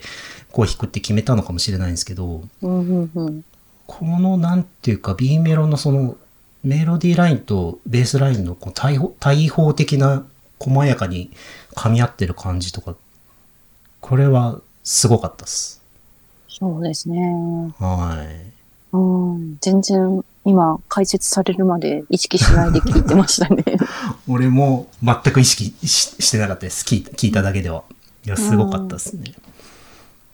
[0.50, 3.44] こう弾くって決めたのかもしれないんですけど、うんうんうん。
[3.86, 6.16] このなんていうか B メロのその
[6.64, 10.24] メロディーラインとベースラインのこう対方的な
[10.58, 11.30] 細やかに
[11.74, 12.96] 噛み合ってる感じとか、
[14.00, 15.82] これはすごかったです。
[16.48, 17.74] そうですね。
[17.78, 18.55] はい。
[18.96, 19.58] うん。
[19.60, 23.64] 全然今解説されるまで意識しないで聞いてましたね。
[24.28, 26.84] 俺も全く意識ししてなかったです。
[26.84, 27.84] 聞い聞いただけでは。
[28.24, 29.30] いや、すごかったですね。
[29.30, 29.32] っ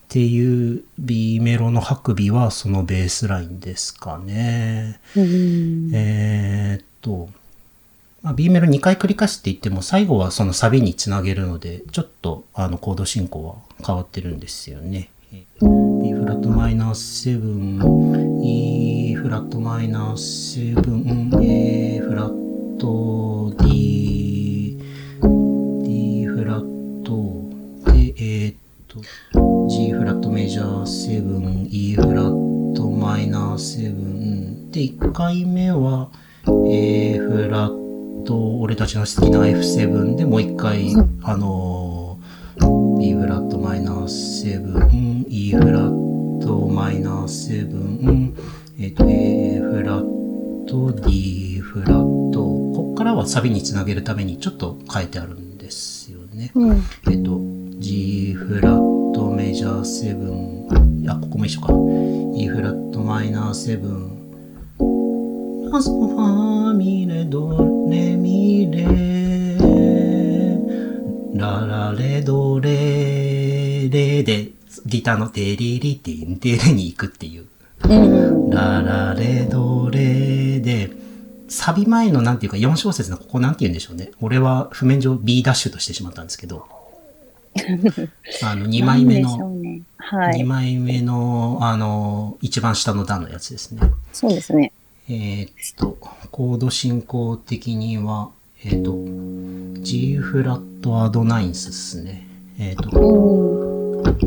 [0.09, 5.01] ていう B メロのハクビはそのベースラインですかね。
[5.17, 5.91] うん。
[5.95, 7.31] えーっと、
[8.23, 13.55] まあ、B メロ2回繰り返しって言っても最後はそのサビにつなげるのでちょっとあのコード進行は
[13.85, 15.09] 変わってるんですよね。
[15.33, 15.47] B
[16.13, 24.79] フラットマイナス7 E フラットマイナス7 A フラット D
[25.23, 27.15] D フラット
[27.95, 28.57] でえーっ
[28.89, 29.01] と
[29.71, 36.11] G フラットメジャー7 E フラットマイナー7で1回目は
[36.69, 42.02] A フラット俺たちの好きな F7 でもう1回あの
[43.03, 48.33] B フラットマイナー7 E フラットマイナー7
[48.79, 56.53] えっと A フラット D フラットこっからはサビにつなげるためにちょっと変えてあるんですよね。
[56.55, 56.83] うん。
[57.11, 57.41] えっと、
[57.81, 59.83] G フラットメジャー
[61.05, 61.73] 7、あ、ここも一緒か。
[62.37, 63.81] E フラットマイナー
[64.79, 69.22] 7、ラソファミレドレミレ、
[71.35, 74.51] ララレドレレで、
[74.87, 77.47] ギターのテリリティンテレに行くっていう。
[77.85, 77.95] う
[78.47, 78.51] ん。
[78.51, 80.91] ララレドレで、
[81.49, 84.11] サビ前のなんていうか4小節のここなんて言うんでしょうね。
[84.21, 86.67] 俺は譜面上 B ダッシュとしてしまったんですけど、
[88.43, 89.83] あの2枚目の、うね。
[89.99, 90.45] は2い。
[90.45, 93.81] 枚目の、あの、一番下の段のやつですね。
[94.13, 94.73] そうですね。
[95.09, 95.99] えーっと、
[96.31, 98.31] コード進行的には、
[98.65, 98.83] えーっ
[99.79, 102.27] と、G フラットアドナインスですね。
[102.59, 102.99] えーっと、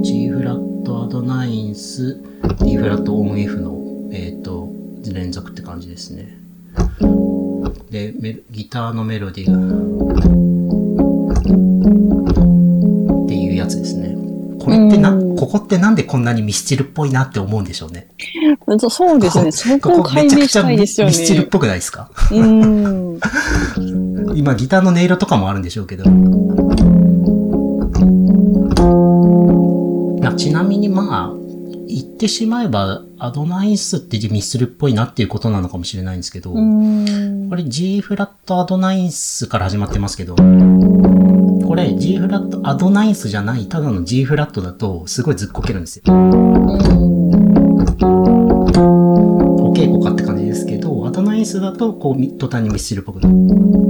[0.00, 0.02] ん。
[0.02, 2.20] G フラットアドナインス
[2.60, 3.78] D フラットオン F の、
[4.12, 4.68] えっ、と、
[5.10, 6.36] 連続って感じですね。
[7.90, 8.14] で、
[8.50, 9.56] ギターのメロディーが、
[13.24, 14.16] っていうやつですね。
[14.58, 14.66] こ
[15.46, 18.06] こってなんでこんなにミスチルっぽいなって思うんでしょうね。
[18.78, 19.50] そそうですね。
[19.50, 21.12] そこを解明したいですよね。
[21.12, 22.10] ミスチルっぽくないですか？
[22.30, 23.18] うん。
[24.34, 26.04] 今ギターの音色とかもあるんでしょうけど。
[30.20, 31.42] なちなみにまあ、
[31.88, 46.02] 言ってしまえば、アドナインスってミスチルっぽいなっていうことなのかもしれないんですけど、うんこれ G フラットアドナインスから始まってますけど、これ G フラットアドナインスじゃない、ただの G フラットだとすごいずっこけるんですよ。
[46.06, 46.08] お
[49.74, 53.81] 稽古かって感じですけど、アドナインスだとこうみ途端にミスチルっぽくなる。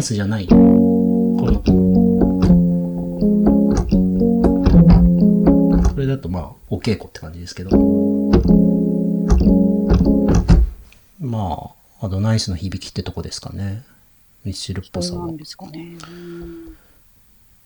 [0.00, 0.46] インスじゃない。
[0.46, 1.60] この、
[5.90, 7.70] これだとまあ、お稽古って感じですけど。
[11.20, 13.82] まあ、アドナイスの響きってとこですかね。
[14.46, 15.30] ミッシルっぽさは。
[15.32, 15.98] ですかね。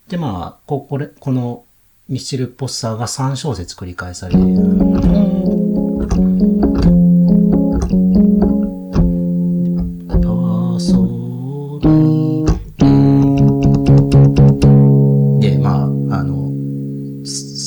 [0.08, 1.64] で、まあ、ここれ、この
[2.08, 5.23] ミッシルっぽさが3小節繰り返される。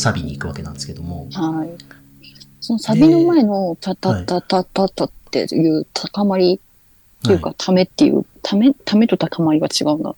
[0.07, 1.27] サビに行くわけなんですけども。
[1.31, 1.69] はい。
[2.59, 6.59] そのサビの前のタタタタタタっていう高まり
[7.23, 10.15] っていうか、ためっていう、ため、ためと高まりが違うな。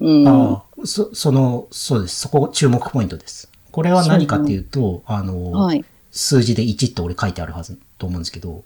[0.00, 0.28] うん。
[0.28, 2.20] ああ、そ、その、そうです。
[2.20, 3.48] そこ注目ポイントです。
[3.72, 5.84] これは何かっていうと、あの、はい。
[6.12, 8.62] 数字で1って俺書いてあるはずと思うんですけど、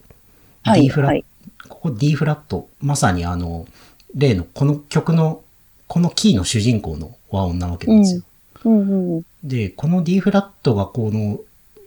[0.64, 1.24] はい D フラット、はい
[1.68, 3.66] ここ D フラット、まさにあの、
[4.14, 5.42] 例のこの曲の、
[5.86, 8.22] このキーの主人公の和音なわけなんですよ。
[8.64, 9.22] うんうん。
[9.43, 11.41] で、この D フラットがこの、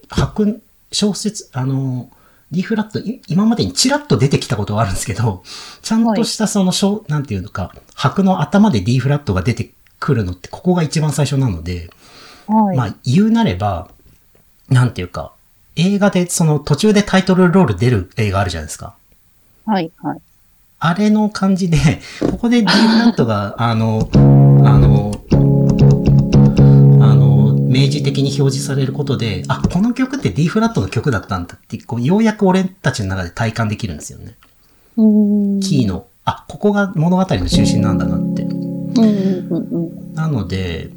[0.09, 2.09] 白、小説、あの、
[2.51, 5.43] D フラット、い今までにチラッと出てきたことはあるんですけど、
[5.81, 11.89] ちゃんとしたその小、なんていうのか、白の頭で D フラットが出てくるのって、ここが一番最初なので、
[12.47, 12.77] はい。
[12.77, 13.89] まあ、言うなれば、
[14.69, 15.31] なんていうか、
[15.75, 18.95] 映画でその途中でタイトルロール出る映画あるじゃないですか。
[19.65, 19.91] はい。
[19.97, 20.21] はい。
[20.79, 21.77] あれの感じで、
[22.19, 24.17] ここで D フラットが、あの、あ
[24.77, 25.23] の、
[27.71, 34.35] 明示的に表示されることで、あ、この曲って D フラットの曲だったんだって、こうようやく俺たちの中で体感できるんですよね。
[34.97, 35.05] う
[35.57, 35.59] ん。
[35.61, 38.45] キーの、あ、ここが物語の中心なんだなって。
[40.13, 40.89] なので、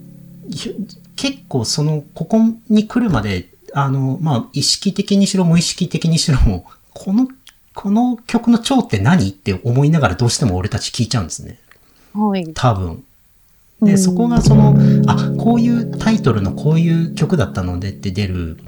[0.51, 0.75] ひ
[1.17, 7.29] 結構その、ここに来るまで、あの、まあ、意識的にしろ無意識的にしろも、この、
[7.75, 11.59] この曲の蝶って何って思いながらどうしても俺たち聞いちゃうんですね。
[12.13, 12.53] はい。
[12.55, 13.05] 多分。
[13.85, 14.77] で、うんそこがその、
[15.07, 18.59] あ、こういうタイトルのこういう曲だったのでって出る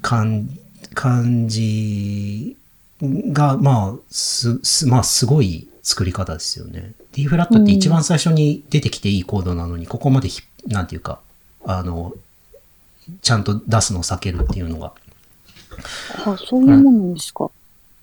[0.00, 0.48] 感、
[0.94, 2.56] 感じ
[3.02, 6.92] が、まあ、す、す、まあ、すごい作り方ですよね。
[7.12, 11.20] D フラットって一番最初に出てきていいコードなのに、ここまでひ、なんていうか、
[11.64, 12.14] あの、
[13.20, 14.92] ちゃんと出すのを避けるっていうのが、
[16.24, 17.50] あ、そういうものなんですか。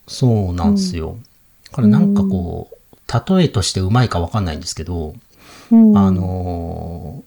[0.07, 1.17] そうなんですよ。
[1.71, 5.15] だからなんかこう、例えとしてうまいかわかんないんですけど、
[5.72, 5.97] うん。
[5.97, 7.24] あ、の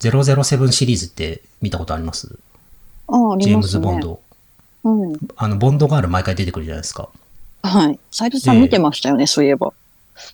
[0.00, 2.38] ー、007シリーズって見たことあります？
[3.08, 3.78] あ、あジェームズ・。
[3.80, 4.20] ボンド。
[4.84, 5.18] うん。
[5.36, 7.08] あの、ボンドガール毎回出てくるじゃないですか。
[7.62, 7.98] はい。
[8.10, 9.72] 斉藤さんで見てましたよね、そういえば。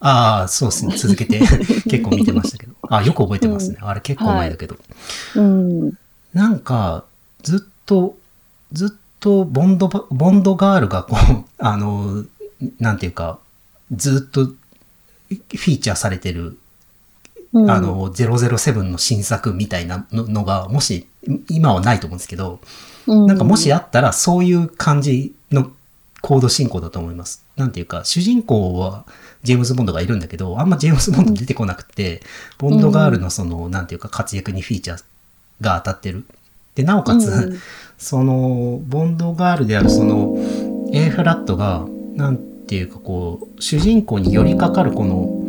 [0.01, 0.97] ああ、そうですね。
[0.97, 1.39] 続けて
[1.89, 2.75] 結構見てましたけど。
[2.89, 3.79] あよく覚えてますね。
[3.81, 4.77] あれ結構前だけど。
[5.37, 5.93] うん。
[6.35, 7.05] なんか、
[7.43, 8.17] ずっと、
[8.73, 8.91] ずっ
[9.21, 12.25] とボンドば、ボンドガールがこう、あの、
[12.79, 13.39] なんていうか、
[13.95, 16.59] ずっとフィーチャーされてる
[17.53, 21.07] うんあ、の、007の新作みたいなののが、もし、
[21.49, 22.61] 今はないと思うんですけど、
[23.07, 25.71] なんかもしあったら、そういう感じの
[26.21, 27.45] コード進行だと思います。
[27.57, 29.05] なんていうか、主人公は
[29.43, 32.23] ジェームズ・ボンドがいるんだけど、あんまジェームズ・ボンド出てこなくて、
[32.59, 35.05] ボンドガールのその、なんていうか、活躍にフィーチャー
[35.61, 36.25] が当たってる。
[36.75, 37.59] で、なおかつ、うん
[37.99, 40.35] その、ボンドガールであるその、
[40.93, 45.40] A フラットが、なんていうかこう、主人公に寄りかかるこの、よ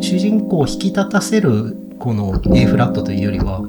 [0.00, 3.62] 主人公を引き立たせるこの A フラットというよりは、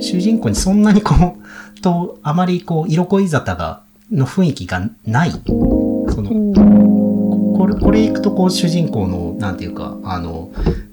[0.00, 5.30] 主人公にそんなにこう、と、あまりこう、色恋沙汰が、の雰囲気がない。
[5.30, 7.54] その、うん。
[7.56, 10.50] これ、これ行くとこう、主人公の、なんていうか、あの、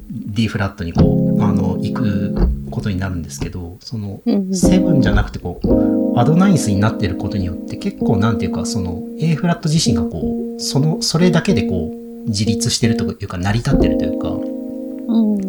[0.09, 2.35] D フラットにこう、あの、行く
[2.69, 15.41] ことになるんですけど、その、うんセブンじゃなくてこう、アドナインスになってることによって結構なんていうか、その A フラット自身がこう、その、それだけでこう、自立してるというか、成り立ってるというか、うん。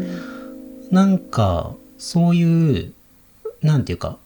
[0.90, 2.92] なんか、そういう、
[3.62, 4.18] なんていうか、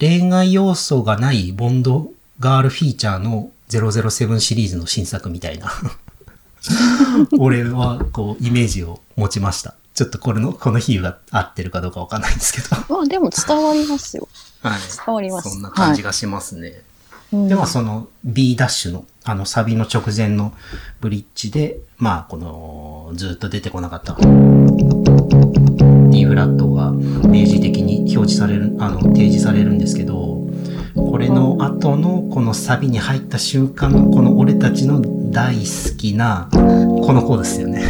[0.00, 5.72] 恋愛要素がないボンドガールフィーチャーの007シリーズの新作みたいな
[7.38, 9.74] 俺はこうイメージを持ちました。
[9.94, 12.68] ちょっとこれの、この比喩が合ってるかどうかわかんないんですけど。
[12.88, 14.28] まあでも伝わりますよ。
[14.62, 14.80] はい。
[15.06, 15.50] 伝わります。
[15.50, 16.70] そんな感じがしますね。
[16.70, 16.82] はい。
[17.32, 20.52] で、まあうんその B ダッシュの、あのサビの直前の
[21.00, 24.16] ブリッジで、まあこの、ずっと出てこなかった
[26.10, 30.46] D フラットが明示的に表示される、あの、提示されるんですけど、
[30.94, 36.58] これの後のこのサビに入った瞬間のこの俺たちの大好きな、こ
[37.12, 37.82] のコードですよね。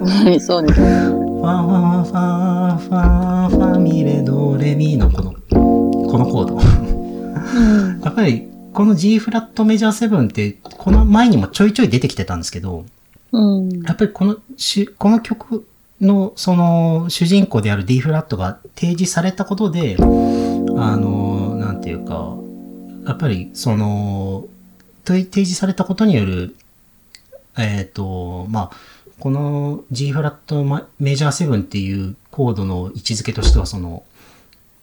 [0.00, 0.80] はい、そうです。
[0.80, 6.54] ファーファーファーファーファミレドレミのこの、このコード。
[6.56, 8.00] うん。
[8.00, 8.47] やっぱり、
[8.78, 12.86] この G フラットメジャー7って、この前にもちょいちょい出てきてたんですけど、
[13.32, 13.82] うん。
[13.82, 15.66] やっぱりこのし、この曲
[16.00, 22.36] の、その、主人公である D フラットが提示されたことで、あの、なんていうか、
[23.04, 24.46] やっぱり、その、
[25.04, 26.54] 提提示されたことによる、
[27.56, 28.76] えっ、と、まあ、
[29.18, 34.04] この G フラットマメジャー7っていうコードの位置づけとしては、その、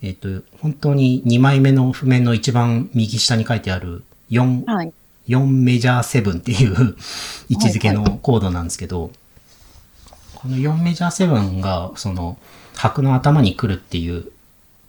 [0.02, 0.28] えっ、と、
[0.60, 4.94] 本当に2枚目の譜面の一番右下に書いてある4、はい。
[5.28, 6.96] 4メジャー7っていう
[7.50, 9.12] 位置づけのコードなんですけど、
[10.36, 12.38] この4メジャー7が、その、
[12.76, 14.26] 拍の頭に来るっていう、っ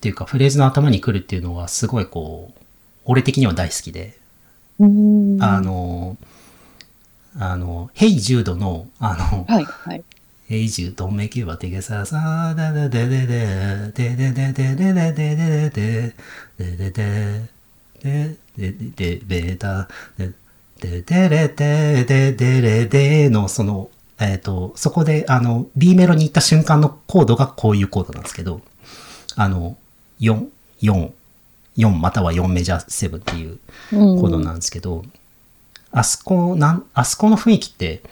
[0.00, 2.60] ていうか、フレーズの頭に来るっていうのは、すごいこう、
[3.06, 4.18] 俺的には大好きで、
[4.78, 5.42] うん。
[5.42, 6.18] あの、
[7.38, 10.04] あの、ヘイジュードの、あの、はい、はい。
[10.48, 16.14] ヘイジュードメキュバテゲササダダデデデデデデデデデデデデデデ
[16.58, 17.56] デデデ
[18.02, 20.32] で、で、で、ベータ、で、
[20.80, 23.90] で、でれで、で、でれでの、その、
[24.20, 28.60] えっ、と、そこで、あの、B メロに行った瞬間のコードがこういうコードなんですけど、
[29.34, 29.76] あの、
[30.20, 30.46] 4、
[30.80, 31.10] 4、
[31.76, 33.58] 4または4メジャー7っていう
[33.92, 34.20] うん。
[34.20, 35.04] コードなんですけど、
[35.90, 38.02] あそこ、なん、あそこの雰囲気って、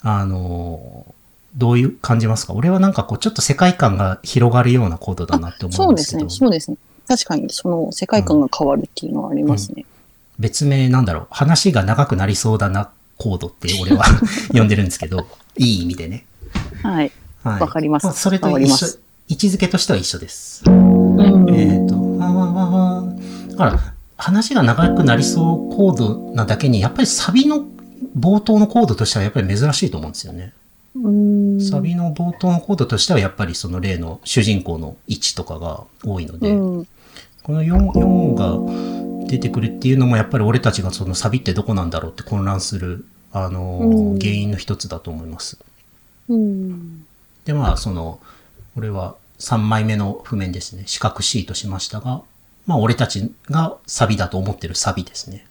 [0.00, 1.14] あの、
[1.56, 2.54] どういう感じますか？
[2.54, 6.46] 俺はなんかこう、ちょっと世界観が広がるようなコードだなって思そううんですねですけど、。
[6.46, 6.76] そうですね。
[7.08, 9.84] 確かに、その世界観が変わるっていうのはありますね。
[10.38, 14.04] 別名なんだろう、話が長くなりそうだなコードって俺は
[14.52, 15.26] 呼んでるんですけど、
[15.56, 16.24] いい意味でね。
[16.82, 17.12] はい。
[17.44, 17.60] はい。
[17.60, 18.86] わかりますあそれと一緒
[19.28, 20.62] 位置づけとしては一緒です。
[20.66, 21.50] うん。
[21.54, 23.04] えっ、と、わわわわ。
[23.50, 27.64] だから、話が長くなりそうコードなだけに、やっぱりサビの
[28.18, 30.52] 冒頭のコードとしてはやっぱり珍しいと思うんですよね。
[30.96, 31.41] うん。
[31.62, 36.88] サビの冒頭のコードとしてはやっぱりその例の主人公の位置とかが多いので、うん。
[37.42, 45.58] この 4, 4が出てくるっていうのもやっぱり俺たちがそのサビってどこなんだろうって混乱する、あのーうん原因の一つだと思います。
[46.28, 47.04] うん。
[47.44, 48.20] で、まあ、その、
[48.76, 50.84] 俺は3枚目の譜面ですね。
[50.86, 52.22] 四角 C としましたが、
[52.66, 55.46] まあ、俺たちがサビだと思ってるサビですね。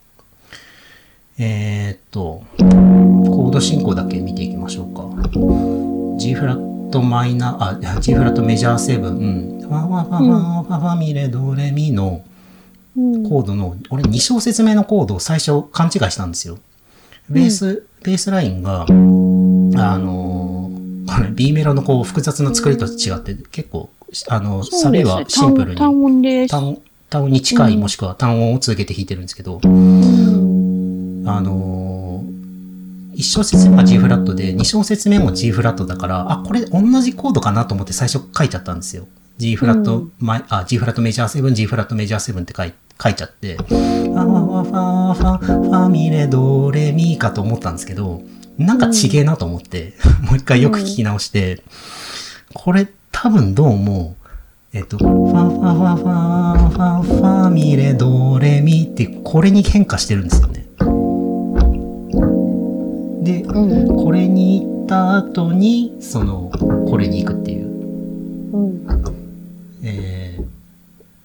[1.38, 5.91] えー、っと、コード進行だけ見ていきましょうか。
[6.22, 9.60] G フラットマイナー、あ、G フラットメジャー7、うん。
[9.62, 12.24] ファファファファファファミレドレミの。
[13.28, 16.60] コードの、俺2小節目のコードを最初勘違いしたんですよ。
[17.28, 18.88] ベース、ベースラインが、あ
[19.98, 23.90] のーこれ B メロのこう複雑な作りと違って結構、
[24.30, 26.48] あの、サビはシンプルに単単音で。
[26.48, 26.78] 単
[27.10, 31.24] 単音に近いもしくは単音を続けて弾いてるんですけど、うん。
[31.26, 32.11] あのー、
[33.22, 39.08] 1小節目が G フラットで、2小節目も G フラットだから、あ、これ同じコードかなと思って最初書いちゃったんですよ。
[39.38, 48.24] G フラット、マイあ、G フラットメジャー7、G フラットメジャー7って書い書いちゃって、ファファファファファミレドレミかと思ったんですけど、
[48.58, 49.94] なんかちげえなと思って、
[50.24, 51.62] もう一回よく聞き直して、
[52.56, 54.16] これ多分どうも、
[54.74, 60.66] えっと、ファファファファファファミレドレミってこれに変化してるんですよね。
[63.22, 63.96] で、うん。
[63.96, 66.52] これに行った後に、その、
[66.90, 67.68] これに行くっていう。
[67.68, 68.88] うん。
[69.84, 70.62] えー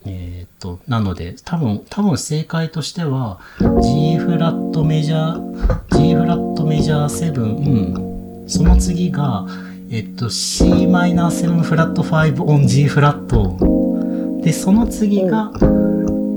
[0.08, 9.46] えーっと、なので、多分、多分正解としては、G フラットメジャー、G フラットメジャー7、うん、その次が、
[9.90, 14.42] えっと、c マイナー7フラット5 on G フラット。
[14.42, 15.50] で、その次が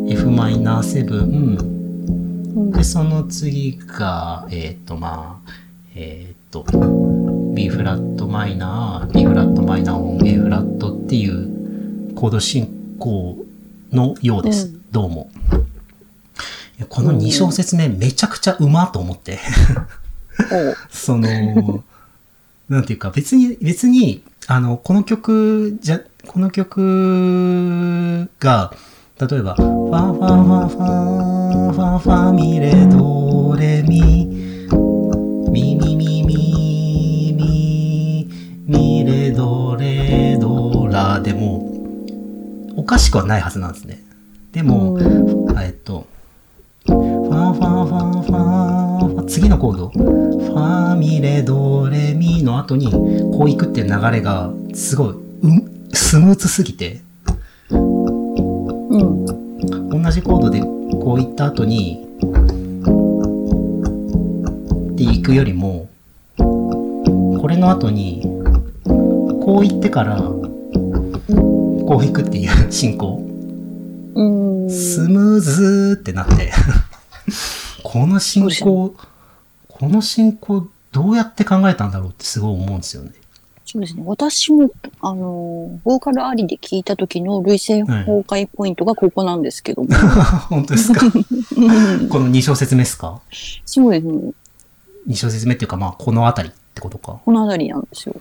[0.07, 1.68] F マイナー7、うん。
[2.79, 5.51] で、その次が、えっ、と、まあ、
[5.95, 6.63] えっ、と、
[7.53, 13.45] B フラットマイナー、B フラットマイナーオン A フラットっていうコード進行
[13.91, 14.67] のようです。
[14.67, 15.29] うんどうも。
[16.87, 19.39] この2小節目めちゃくちゃうまと思って。
[20.89, 21.83] その、
[22.69, 28.73] なんていうか、別に、別に、あの、この曲じゃ、この曲が、
[29.19, 34.25] 例えば、ファファファファファファミレドレミ
[35.51, 38.29] ミミミミミ
[38.65, 41.69] ミレドレドラでも
[42.77, 44.01] おかしくはないはずなんですね。
[44.53, 44.97] でも、
[45.61, 46.07] えっと、
[46.85, 52.89] ファンファンファンファン、次のコード、ファミレドレミの後に
[53.37, 57.01] こういくっていう流れがすごい、うん、スムーズすぎて、
[58.99, 62.05] 同じコードでこういった後に、
[64.93, 65.89] っていくよりも、
[66.37, 68.21] これの後に、
[68.83, 73.25] こう言ってから、こういくっていう 進行。
[74.15, 74.23] う
[74.65, 74.69] ん。
[74.69, 76.51] スムーズーってなって、
[77.83, 78.93] この進行、
[79.67, 83.11] この進行どうやって考えたんだろうってすごい思うんですよね。
[83.71, 84.01] そうですね。
[84.05, 89.89] 私も、あの、ボーカルありで聞いた時の類型崩壊ポイントがここなんですけども。
[90.49, 91.05] 本当ですか？
[91.05, 91.09] う
[92.05, 93.21] んこの2小節目ですか？
[93.65, 94.31] そうですね。
[95.07, 97.19] 2小節目っていうかまあこの辺りってことか？
[97.23, 98.15] この辺りなんですよ。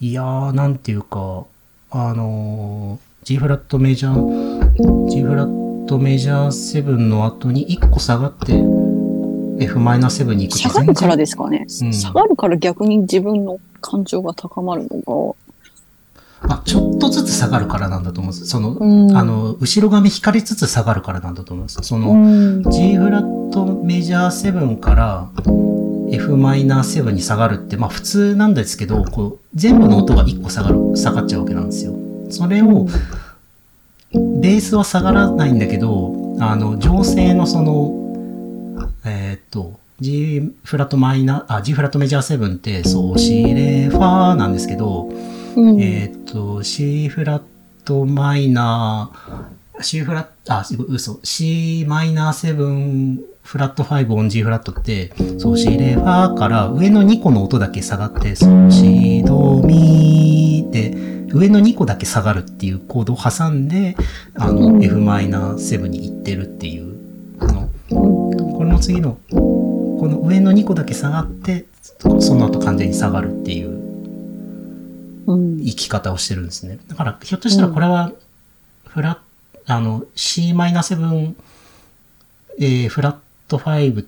[0.00, 1.44] いやー、なんていうか、
[1.90, 8.52] あのー、G フラットメジャー、G フラットメジャー7の後に1個下がって
[9.58, 11.66] F マイナー7に行く下がるからですかね。
[11.82, 15.36] うん下がるから逆に自分の感情が高まるの
[16.42, 18.46] あ、ちょっとずつ下がるからなんだと思うんです。
[18.46, 18.86] その、が。
[18.86, 19.16] うん。
[19.16, 21.80] あ、の、後ろ髪光りつつ下がるからなんだと思います。
[21.82, 22.62] その、うん。
[22.70, 25.28] G フラットメジャー7から
[26.12, 31.94] F マイナー7に下がるって、まあ普通なんですけど、こう、全部の音が1個下がる、下がっちゃうわけなんですよ。
[32.30, 32.86] それを、
[34.12, 38.06] ベースは下がらないんだけど、あの、情勢のその、
[39.04, 45.10] えーっと、G フラットマイナー、あ、G フラットメジャー7って、ソシレファーなんですけど、
[45.56, 45.80] うん。
[45.80, 47.42] えーっと、C フラッ
[47.84, 63.96] トマイナー、C フラット、あ、嘘、C マイナー7フラット5オン G フラットって、ソシレファーから上の2個の音だけ下がって、ソシドミーで、上の2個だけ下がるっていうコードを挟んで、
[64.34, 66.96] あの、うん F マイナー7に行ってるっていう、
[67.38, 69.18] この、うんこれの次の、
[69.98, 71.66] この上の2個だけ下がって、
[72.20, 73.86] その後完全に下がるっていう
[75.26, 75.58] うん。
[75.58, 76.78] 生き方をしてるんですね。
[76.88, 78.12] だから、ひょっとしたらこれは、
[78.86, 79.20] フラ
[79.66, 81.34] あの、Cm7、
[82.58, 83.16] えーフラッ
[83.48, 84.06] ト5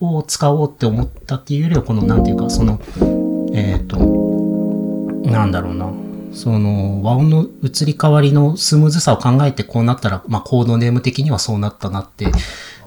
[0.00, 2.80] を使おうって思ったっていうよりは、この、なんていうか、その、
[3.52, 3.98] えっ、と、
[5.30, 5.92] なんだろうな。
[6.32, 12.32] その、和音の移り変わりのスムーズさを考えてこうなったら、まあ、コードネーム的にはそうなったなって、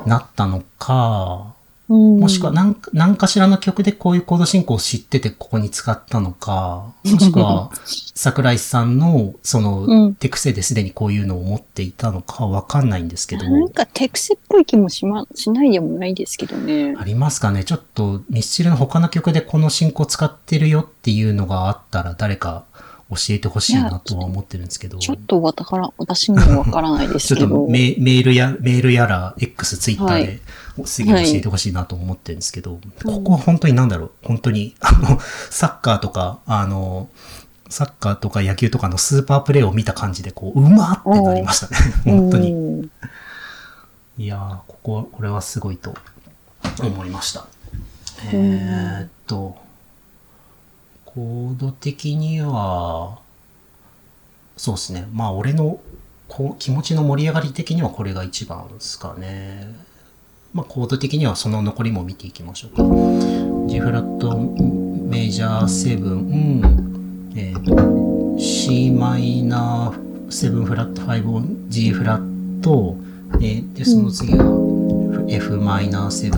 [0.06, 1.57] なったのか、うん。
[1.88, 7.72] もしくは何か何かしらの曲でこういうコード進行を知っててここに使ったのか、もしくは
[8.14, 10.16] 桜井さんのその、うん。
[10.16, 16.96] 手癖ですでにこういうのを持っていたのかわかんないんですけど、なんか手癖っぽい気もしま、しないでもないですけどね。
[16.98, 17.64] ありますかね？
[17.64, 22.66] ちょっとミスチルの他の曲でこの進行使ってるよっていうのがあったら誰か
[23.10, 24.98] 教えてほしいなとは思ってるんですけど。
[25.00, 27.68] ちょっとわたから、私にもわからないです ちょっとけど。
[27.68, 30.40] メメールや、メールやら、X、Twitter はで、
[30.86, 37.10] すげえ教えてほしいなと思ってるんですけど、ここは本当になんだろう、本当に、あの、 サッカーとか、あの、
[37.70, 41.78] サッカーとか野球とかのスーパープレーを見た感じで、こう、うまってなりましたね。
[42.06, 42.52] 本当に。
[42.52, 42.92] うん
[44.20, 45.94] いやー、ここは、これはすごいと
[46.82, 47.46] 思いました。
[48.34, 49.56] えーっと、
[51.18, 53.18] コード的には、
[54.56, 55.08] そうですね。
[55.12, 55.80] まあ、俺の
[56.28, 59.74] こう気持ちの盛り上がり的にはこれが一番ですかね。
[60.54, 62.84] まあ、コード的にはその残りも見ていきましょうか。
[63.68, 72.96] G フラットメジャー7、えーと C マイナー7フラット5を G フラット、
[73.42, 74.46] えーで、その次が
[75.28, 76.38] F マイナー7、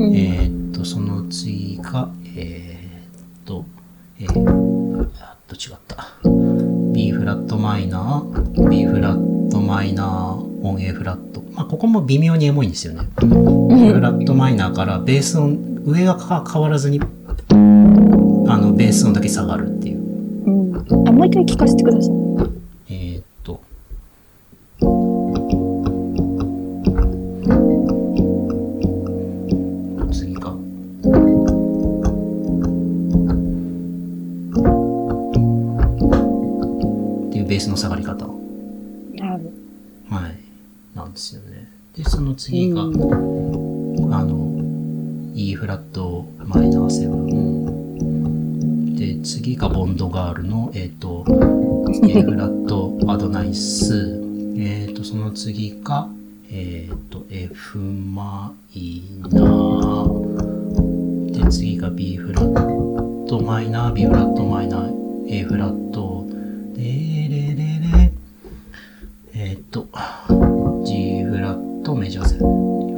[0.00, 2.69] うんえーっと、その次が、えー
[4.22, 6.06] えー、あっと違った
[6.92, 11.42] ？B フラットマイナー、B フラットマイナー、オン A フラット。
[11.54, 13.08] まあ、ここも微妙にエモいんですよね。
[13.18, 20.02] B フラットマイナーからベース音、上が変わらずに、あの、ベース音だけ下がるっていう。
[20.44, 21.08] うん。
[21.08, 22.29] あ、もう一回聞かせてください。
[37.70, 38.26] の下がり方。
[39.14, 39.50] なる
[40.10, 40.38] はい。
[40.94, 41.70] なんですよね。
[41.96, 42.92] で、その次が、う
[44.12, 44.60] あの、
[45.34, 46.86] E フラットマイナー
[48.94, 48.96] 7。
[48.96, 51.24] で、次がボンドガールの、えっ、と、
[52.08, 54.20] A フラットアドナイス。
[54.56, 56.08] えっ、と、その次が、
[56.50, 61.32] えっ、と、F マイナー。
[61.32, 64.92] で、次が B フラットマイナー、B フラットマイナー、
[65.28, 66.19] A フラット、
[69.70, 69.86] と、
[70.84, 72.48] G フラットメジャーセブン。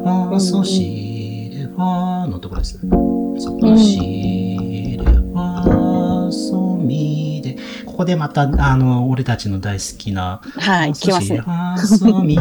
[0.02, 2.90] ファーソシレファーのところですね。
[3.38, 11.40] ソシレファーソミで、ここでまた、あの、俺たちの大好きな、はい、来ますね。
[11.40, 12.38] ファーソミ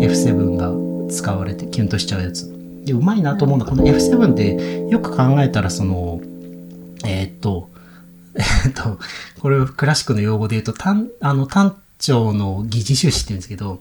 [0.00, 2.48] F7 が使われてキュンとしちゃうやつ。
[2.84, 6.20] で、うまいなと思うのは、この F7 ってよく考えたら、その、
[7.04, 7.68] えーっと、
[8.36, 8.98] えーっと、
[9.40, 13.80] これクラシックの用語で言うと、単、あの、単調の疑似収支って言うんですけど、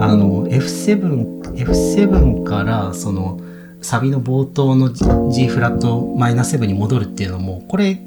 [0.00, 3.40] あの、F7、F7 から、その、
[3.82, 8.00] サビの冒頭の G, フラットマイナー7に戻るっていうのも、これ、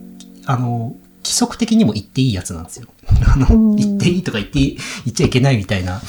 [0.46, 2.88] あの、規則的にも言っていいやつなんですよ。
[3.28, 4.78] あの、言っていいとか言って言
[5.10, 6.02] っちゃいけないみたいな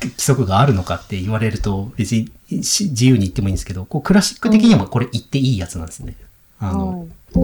[0.00, 2.30] 規則があるのかって言われると、別に
[2.62, 6.16] し自由に言ってもいいんですけど、こうクラシック的にもこれ言っていいやつなんですね。
[6.58, 7.38] あの、あ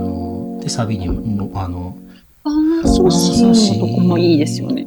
[0.00, 1.96] の、で、サビにも、あの、
[2.48, 3.42] ああ、そうし
[3.78, 4.86] のとこもいいですよね。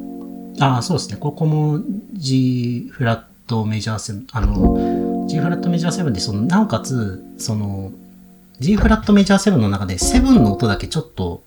[0.60, 1.16] ああ、そうですね。
[1.18, 1.80] ここも
[2.14, 7.92] G フラットメジャーセブン、あの、G フラットメジャーセブンで、その、なおかつ、その、
[8.58, 11.42] G フラットメジャーセブンの中で、セブンの音だけちょっと、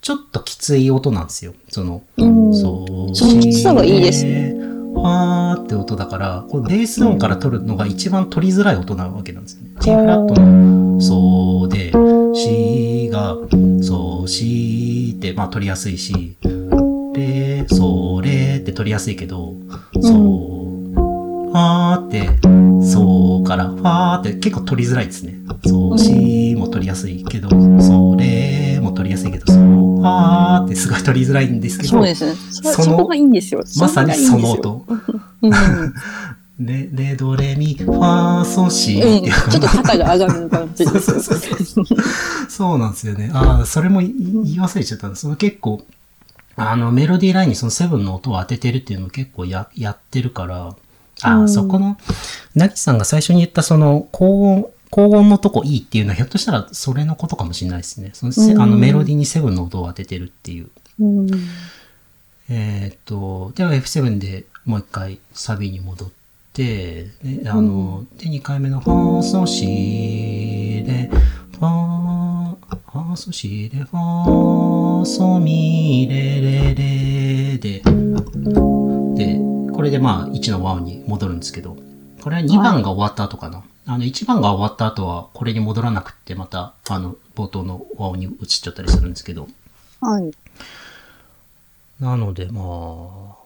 [0.00, 1.54] ちょっときつい音なんですよ。
[1.68, 2.54] その、うん。
[2.54, 3.14] そう。
[3.14, 4.54] そのきつさがいいですね。
[4.94, 9.70] はーって音だから、これベース音から取るのが一番取りづらい音なわけなんですよね。
[9.80, 11.92] G フラットの、そうで、
[12.34, 13.36] シが、
[13.82, 16.36] そう、シって、まあ取りやすいし、
[17.14, 19.54] レ、ソ、レって取りやすいけど、
[20.00, 22.30] そう、ファーって、
[22.86, 25.34] そうから、ファーって結構取りづらいですね。
[25.66, 32.34] そう、シも取りやすいけど、それも取りやすいけど、そう、ファーってすごい取りづらいんですけど、そうですね。
[32.50, 33.64] そそこがいいんですよ。
[33.78, 34.86] まさにその音。
[36.60, 41.20] レ、レ、ド、レ、ミ、ファー、ソ、シうん、っていうちょっと肩が上がる感じです。
[41.22, 41.84] そうそうそう
[42.50, 43.30] そうなんですよね。
[43.32, 45.22] ああ、それも言い忘れちゃったんです。
[45.22, 45.82] その結構、
[46.56, 50.76] あの、メロディーラインにそのセブンの音を当ててるっていうのを結構や、やってるから、
[51.22, 51.96] ああ、うんそこの、
[52.54, 58.10] なぎさんが最初に言ったその、高音、高音のとこいいっていうのはひょっとしたらそれのことかもしれないですね。
[58.12, 60.68] そのせうんあのメロディーにセブンの音を当ててるっていう。
[60.98, 61.30] うん。
[62.50, 66.19] えーっと、では F7 でもう一回サビに戻って、
[66.54, 67.06] で、
[67.46, 71.08] あの、で、2回目のファーソシレ、
[71.52, 72.56] ファー、
[72.90, 77.82] ファーソシレ、ファーソミレレレで、
[79.14, 79.38] で、
[79.72, 81.76] これでまあ1の和音に戻るんですけど、
[82.20, 83.62] これは2番が終わった後かな。
[83.86, 89.48] あの、1番が終わった後はこれに戻らなくって、また、あの、冒頭の和音に移っちゃったりするんですけど、
[90.00, 90.32] はい。
[92.00, 93.36] なのでまあ、こ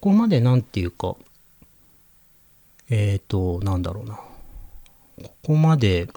[0.00, 1.14] こまでなんていうか、
[2.94, 4.16] えっ、と、なんだろうな。
[4.16, 6.08] ここまで、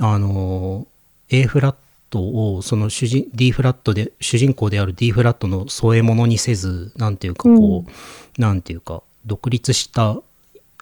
[0.00, 0.88] あの、
[1.28, 1.76] A フラッ
[2.10, 2.18] ト
[2.56, 10.20] を、その主人、D フラットで、主人公である D フラットの添え物にせず、なんていうかこう、なんていうか、独立した、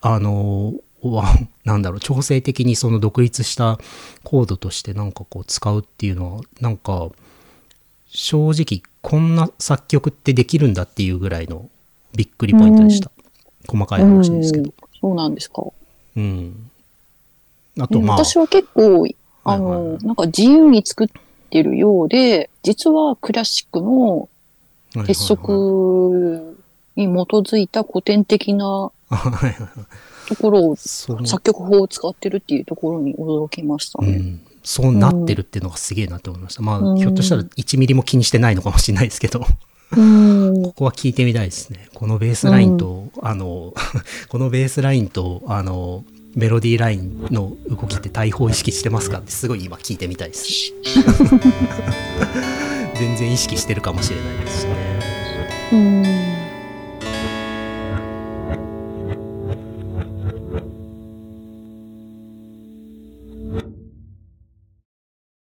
[0.00, 0.72] あの、
[1.02, 1.24] は
[1.64, 3.78] なんだろう、調整的にその独立した
[4.22, 7.10] コードとしてなんかこう使うっていうのは、なんか、
[8.08, 11.68] 正直こんな作曲ってできるんだっていうぐらいの
[12.16, 13.10] びっくりポイントでした。
[13.68, 14.72] 細かい話ですけど。
[15.04, 15.62] そうなんですか？
[16.16, 16.70] うん。
[17.78, 19.06] あとまあ、私は結構、
[19.44, 21.08] あはいはいの、はいなんか自由に作っ
[21.50, 24.30] てるようで、実はクラシックの
[25.06, 26.56] 鉄則
[26.96, 28.90] に基づいた古典的な。
[30.26, 34.08] ところを、作曲法を使ってるっていうところに驚きましたね。
[34.08, 36.62] うん、そうなってるっていうのがすげえなって思いました。
[36.62, 39.44] まあ、うんひょっとしたら1ミリも気にしてないのかもしれないですけど、
[39.90, 40.04] こう
[40.68, 40.72] ん。
[40.72, 41.88] こは聞いてみたいですね。
[41.94, 43.74] このベースラインと、あの、
[44.28, 46.04] このベースラインと、あの、
[46.34, 50.72] メロディーラインの動きって対比意識してますかってすごい今聞いてみたいです。
[52.96, 54.74] 全然意識してるかもしれないですしね。
[55.72, 55.76] う
[56.30, 56.33] ん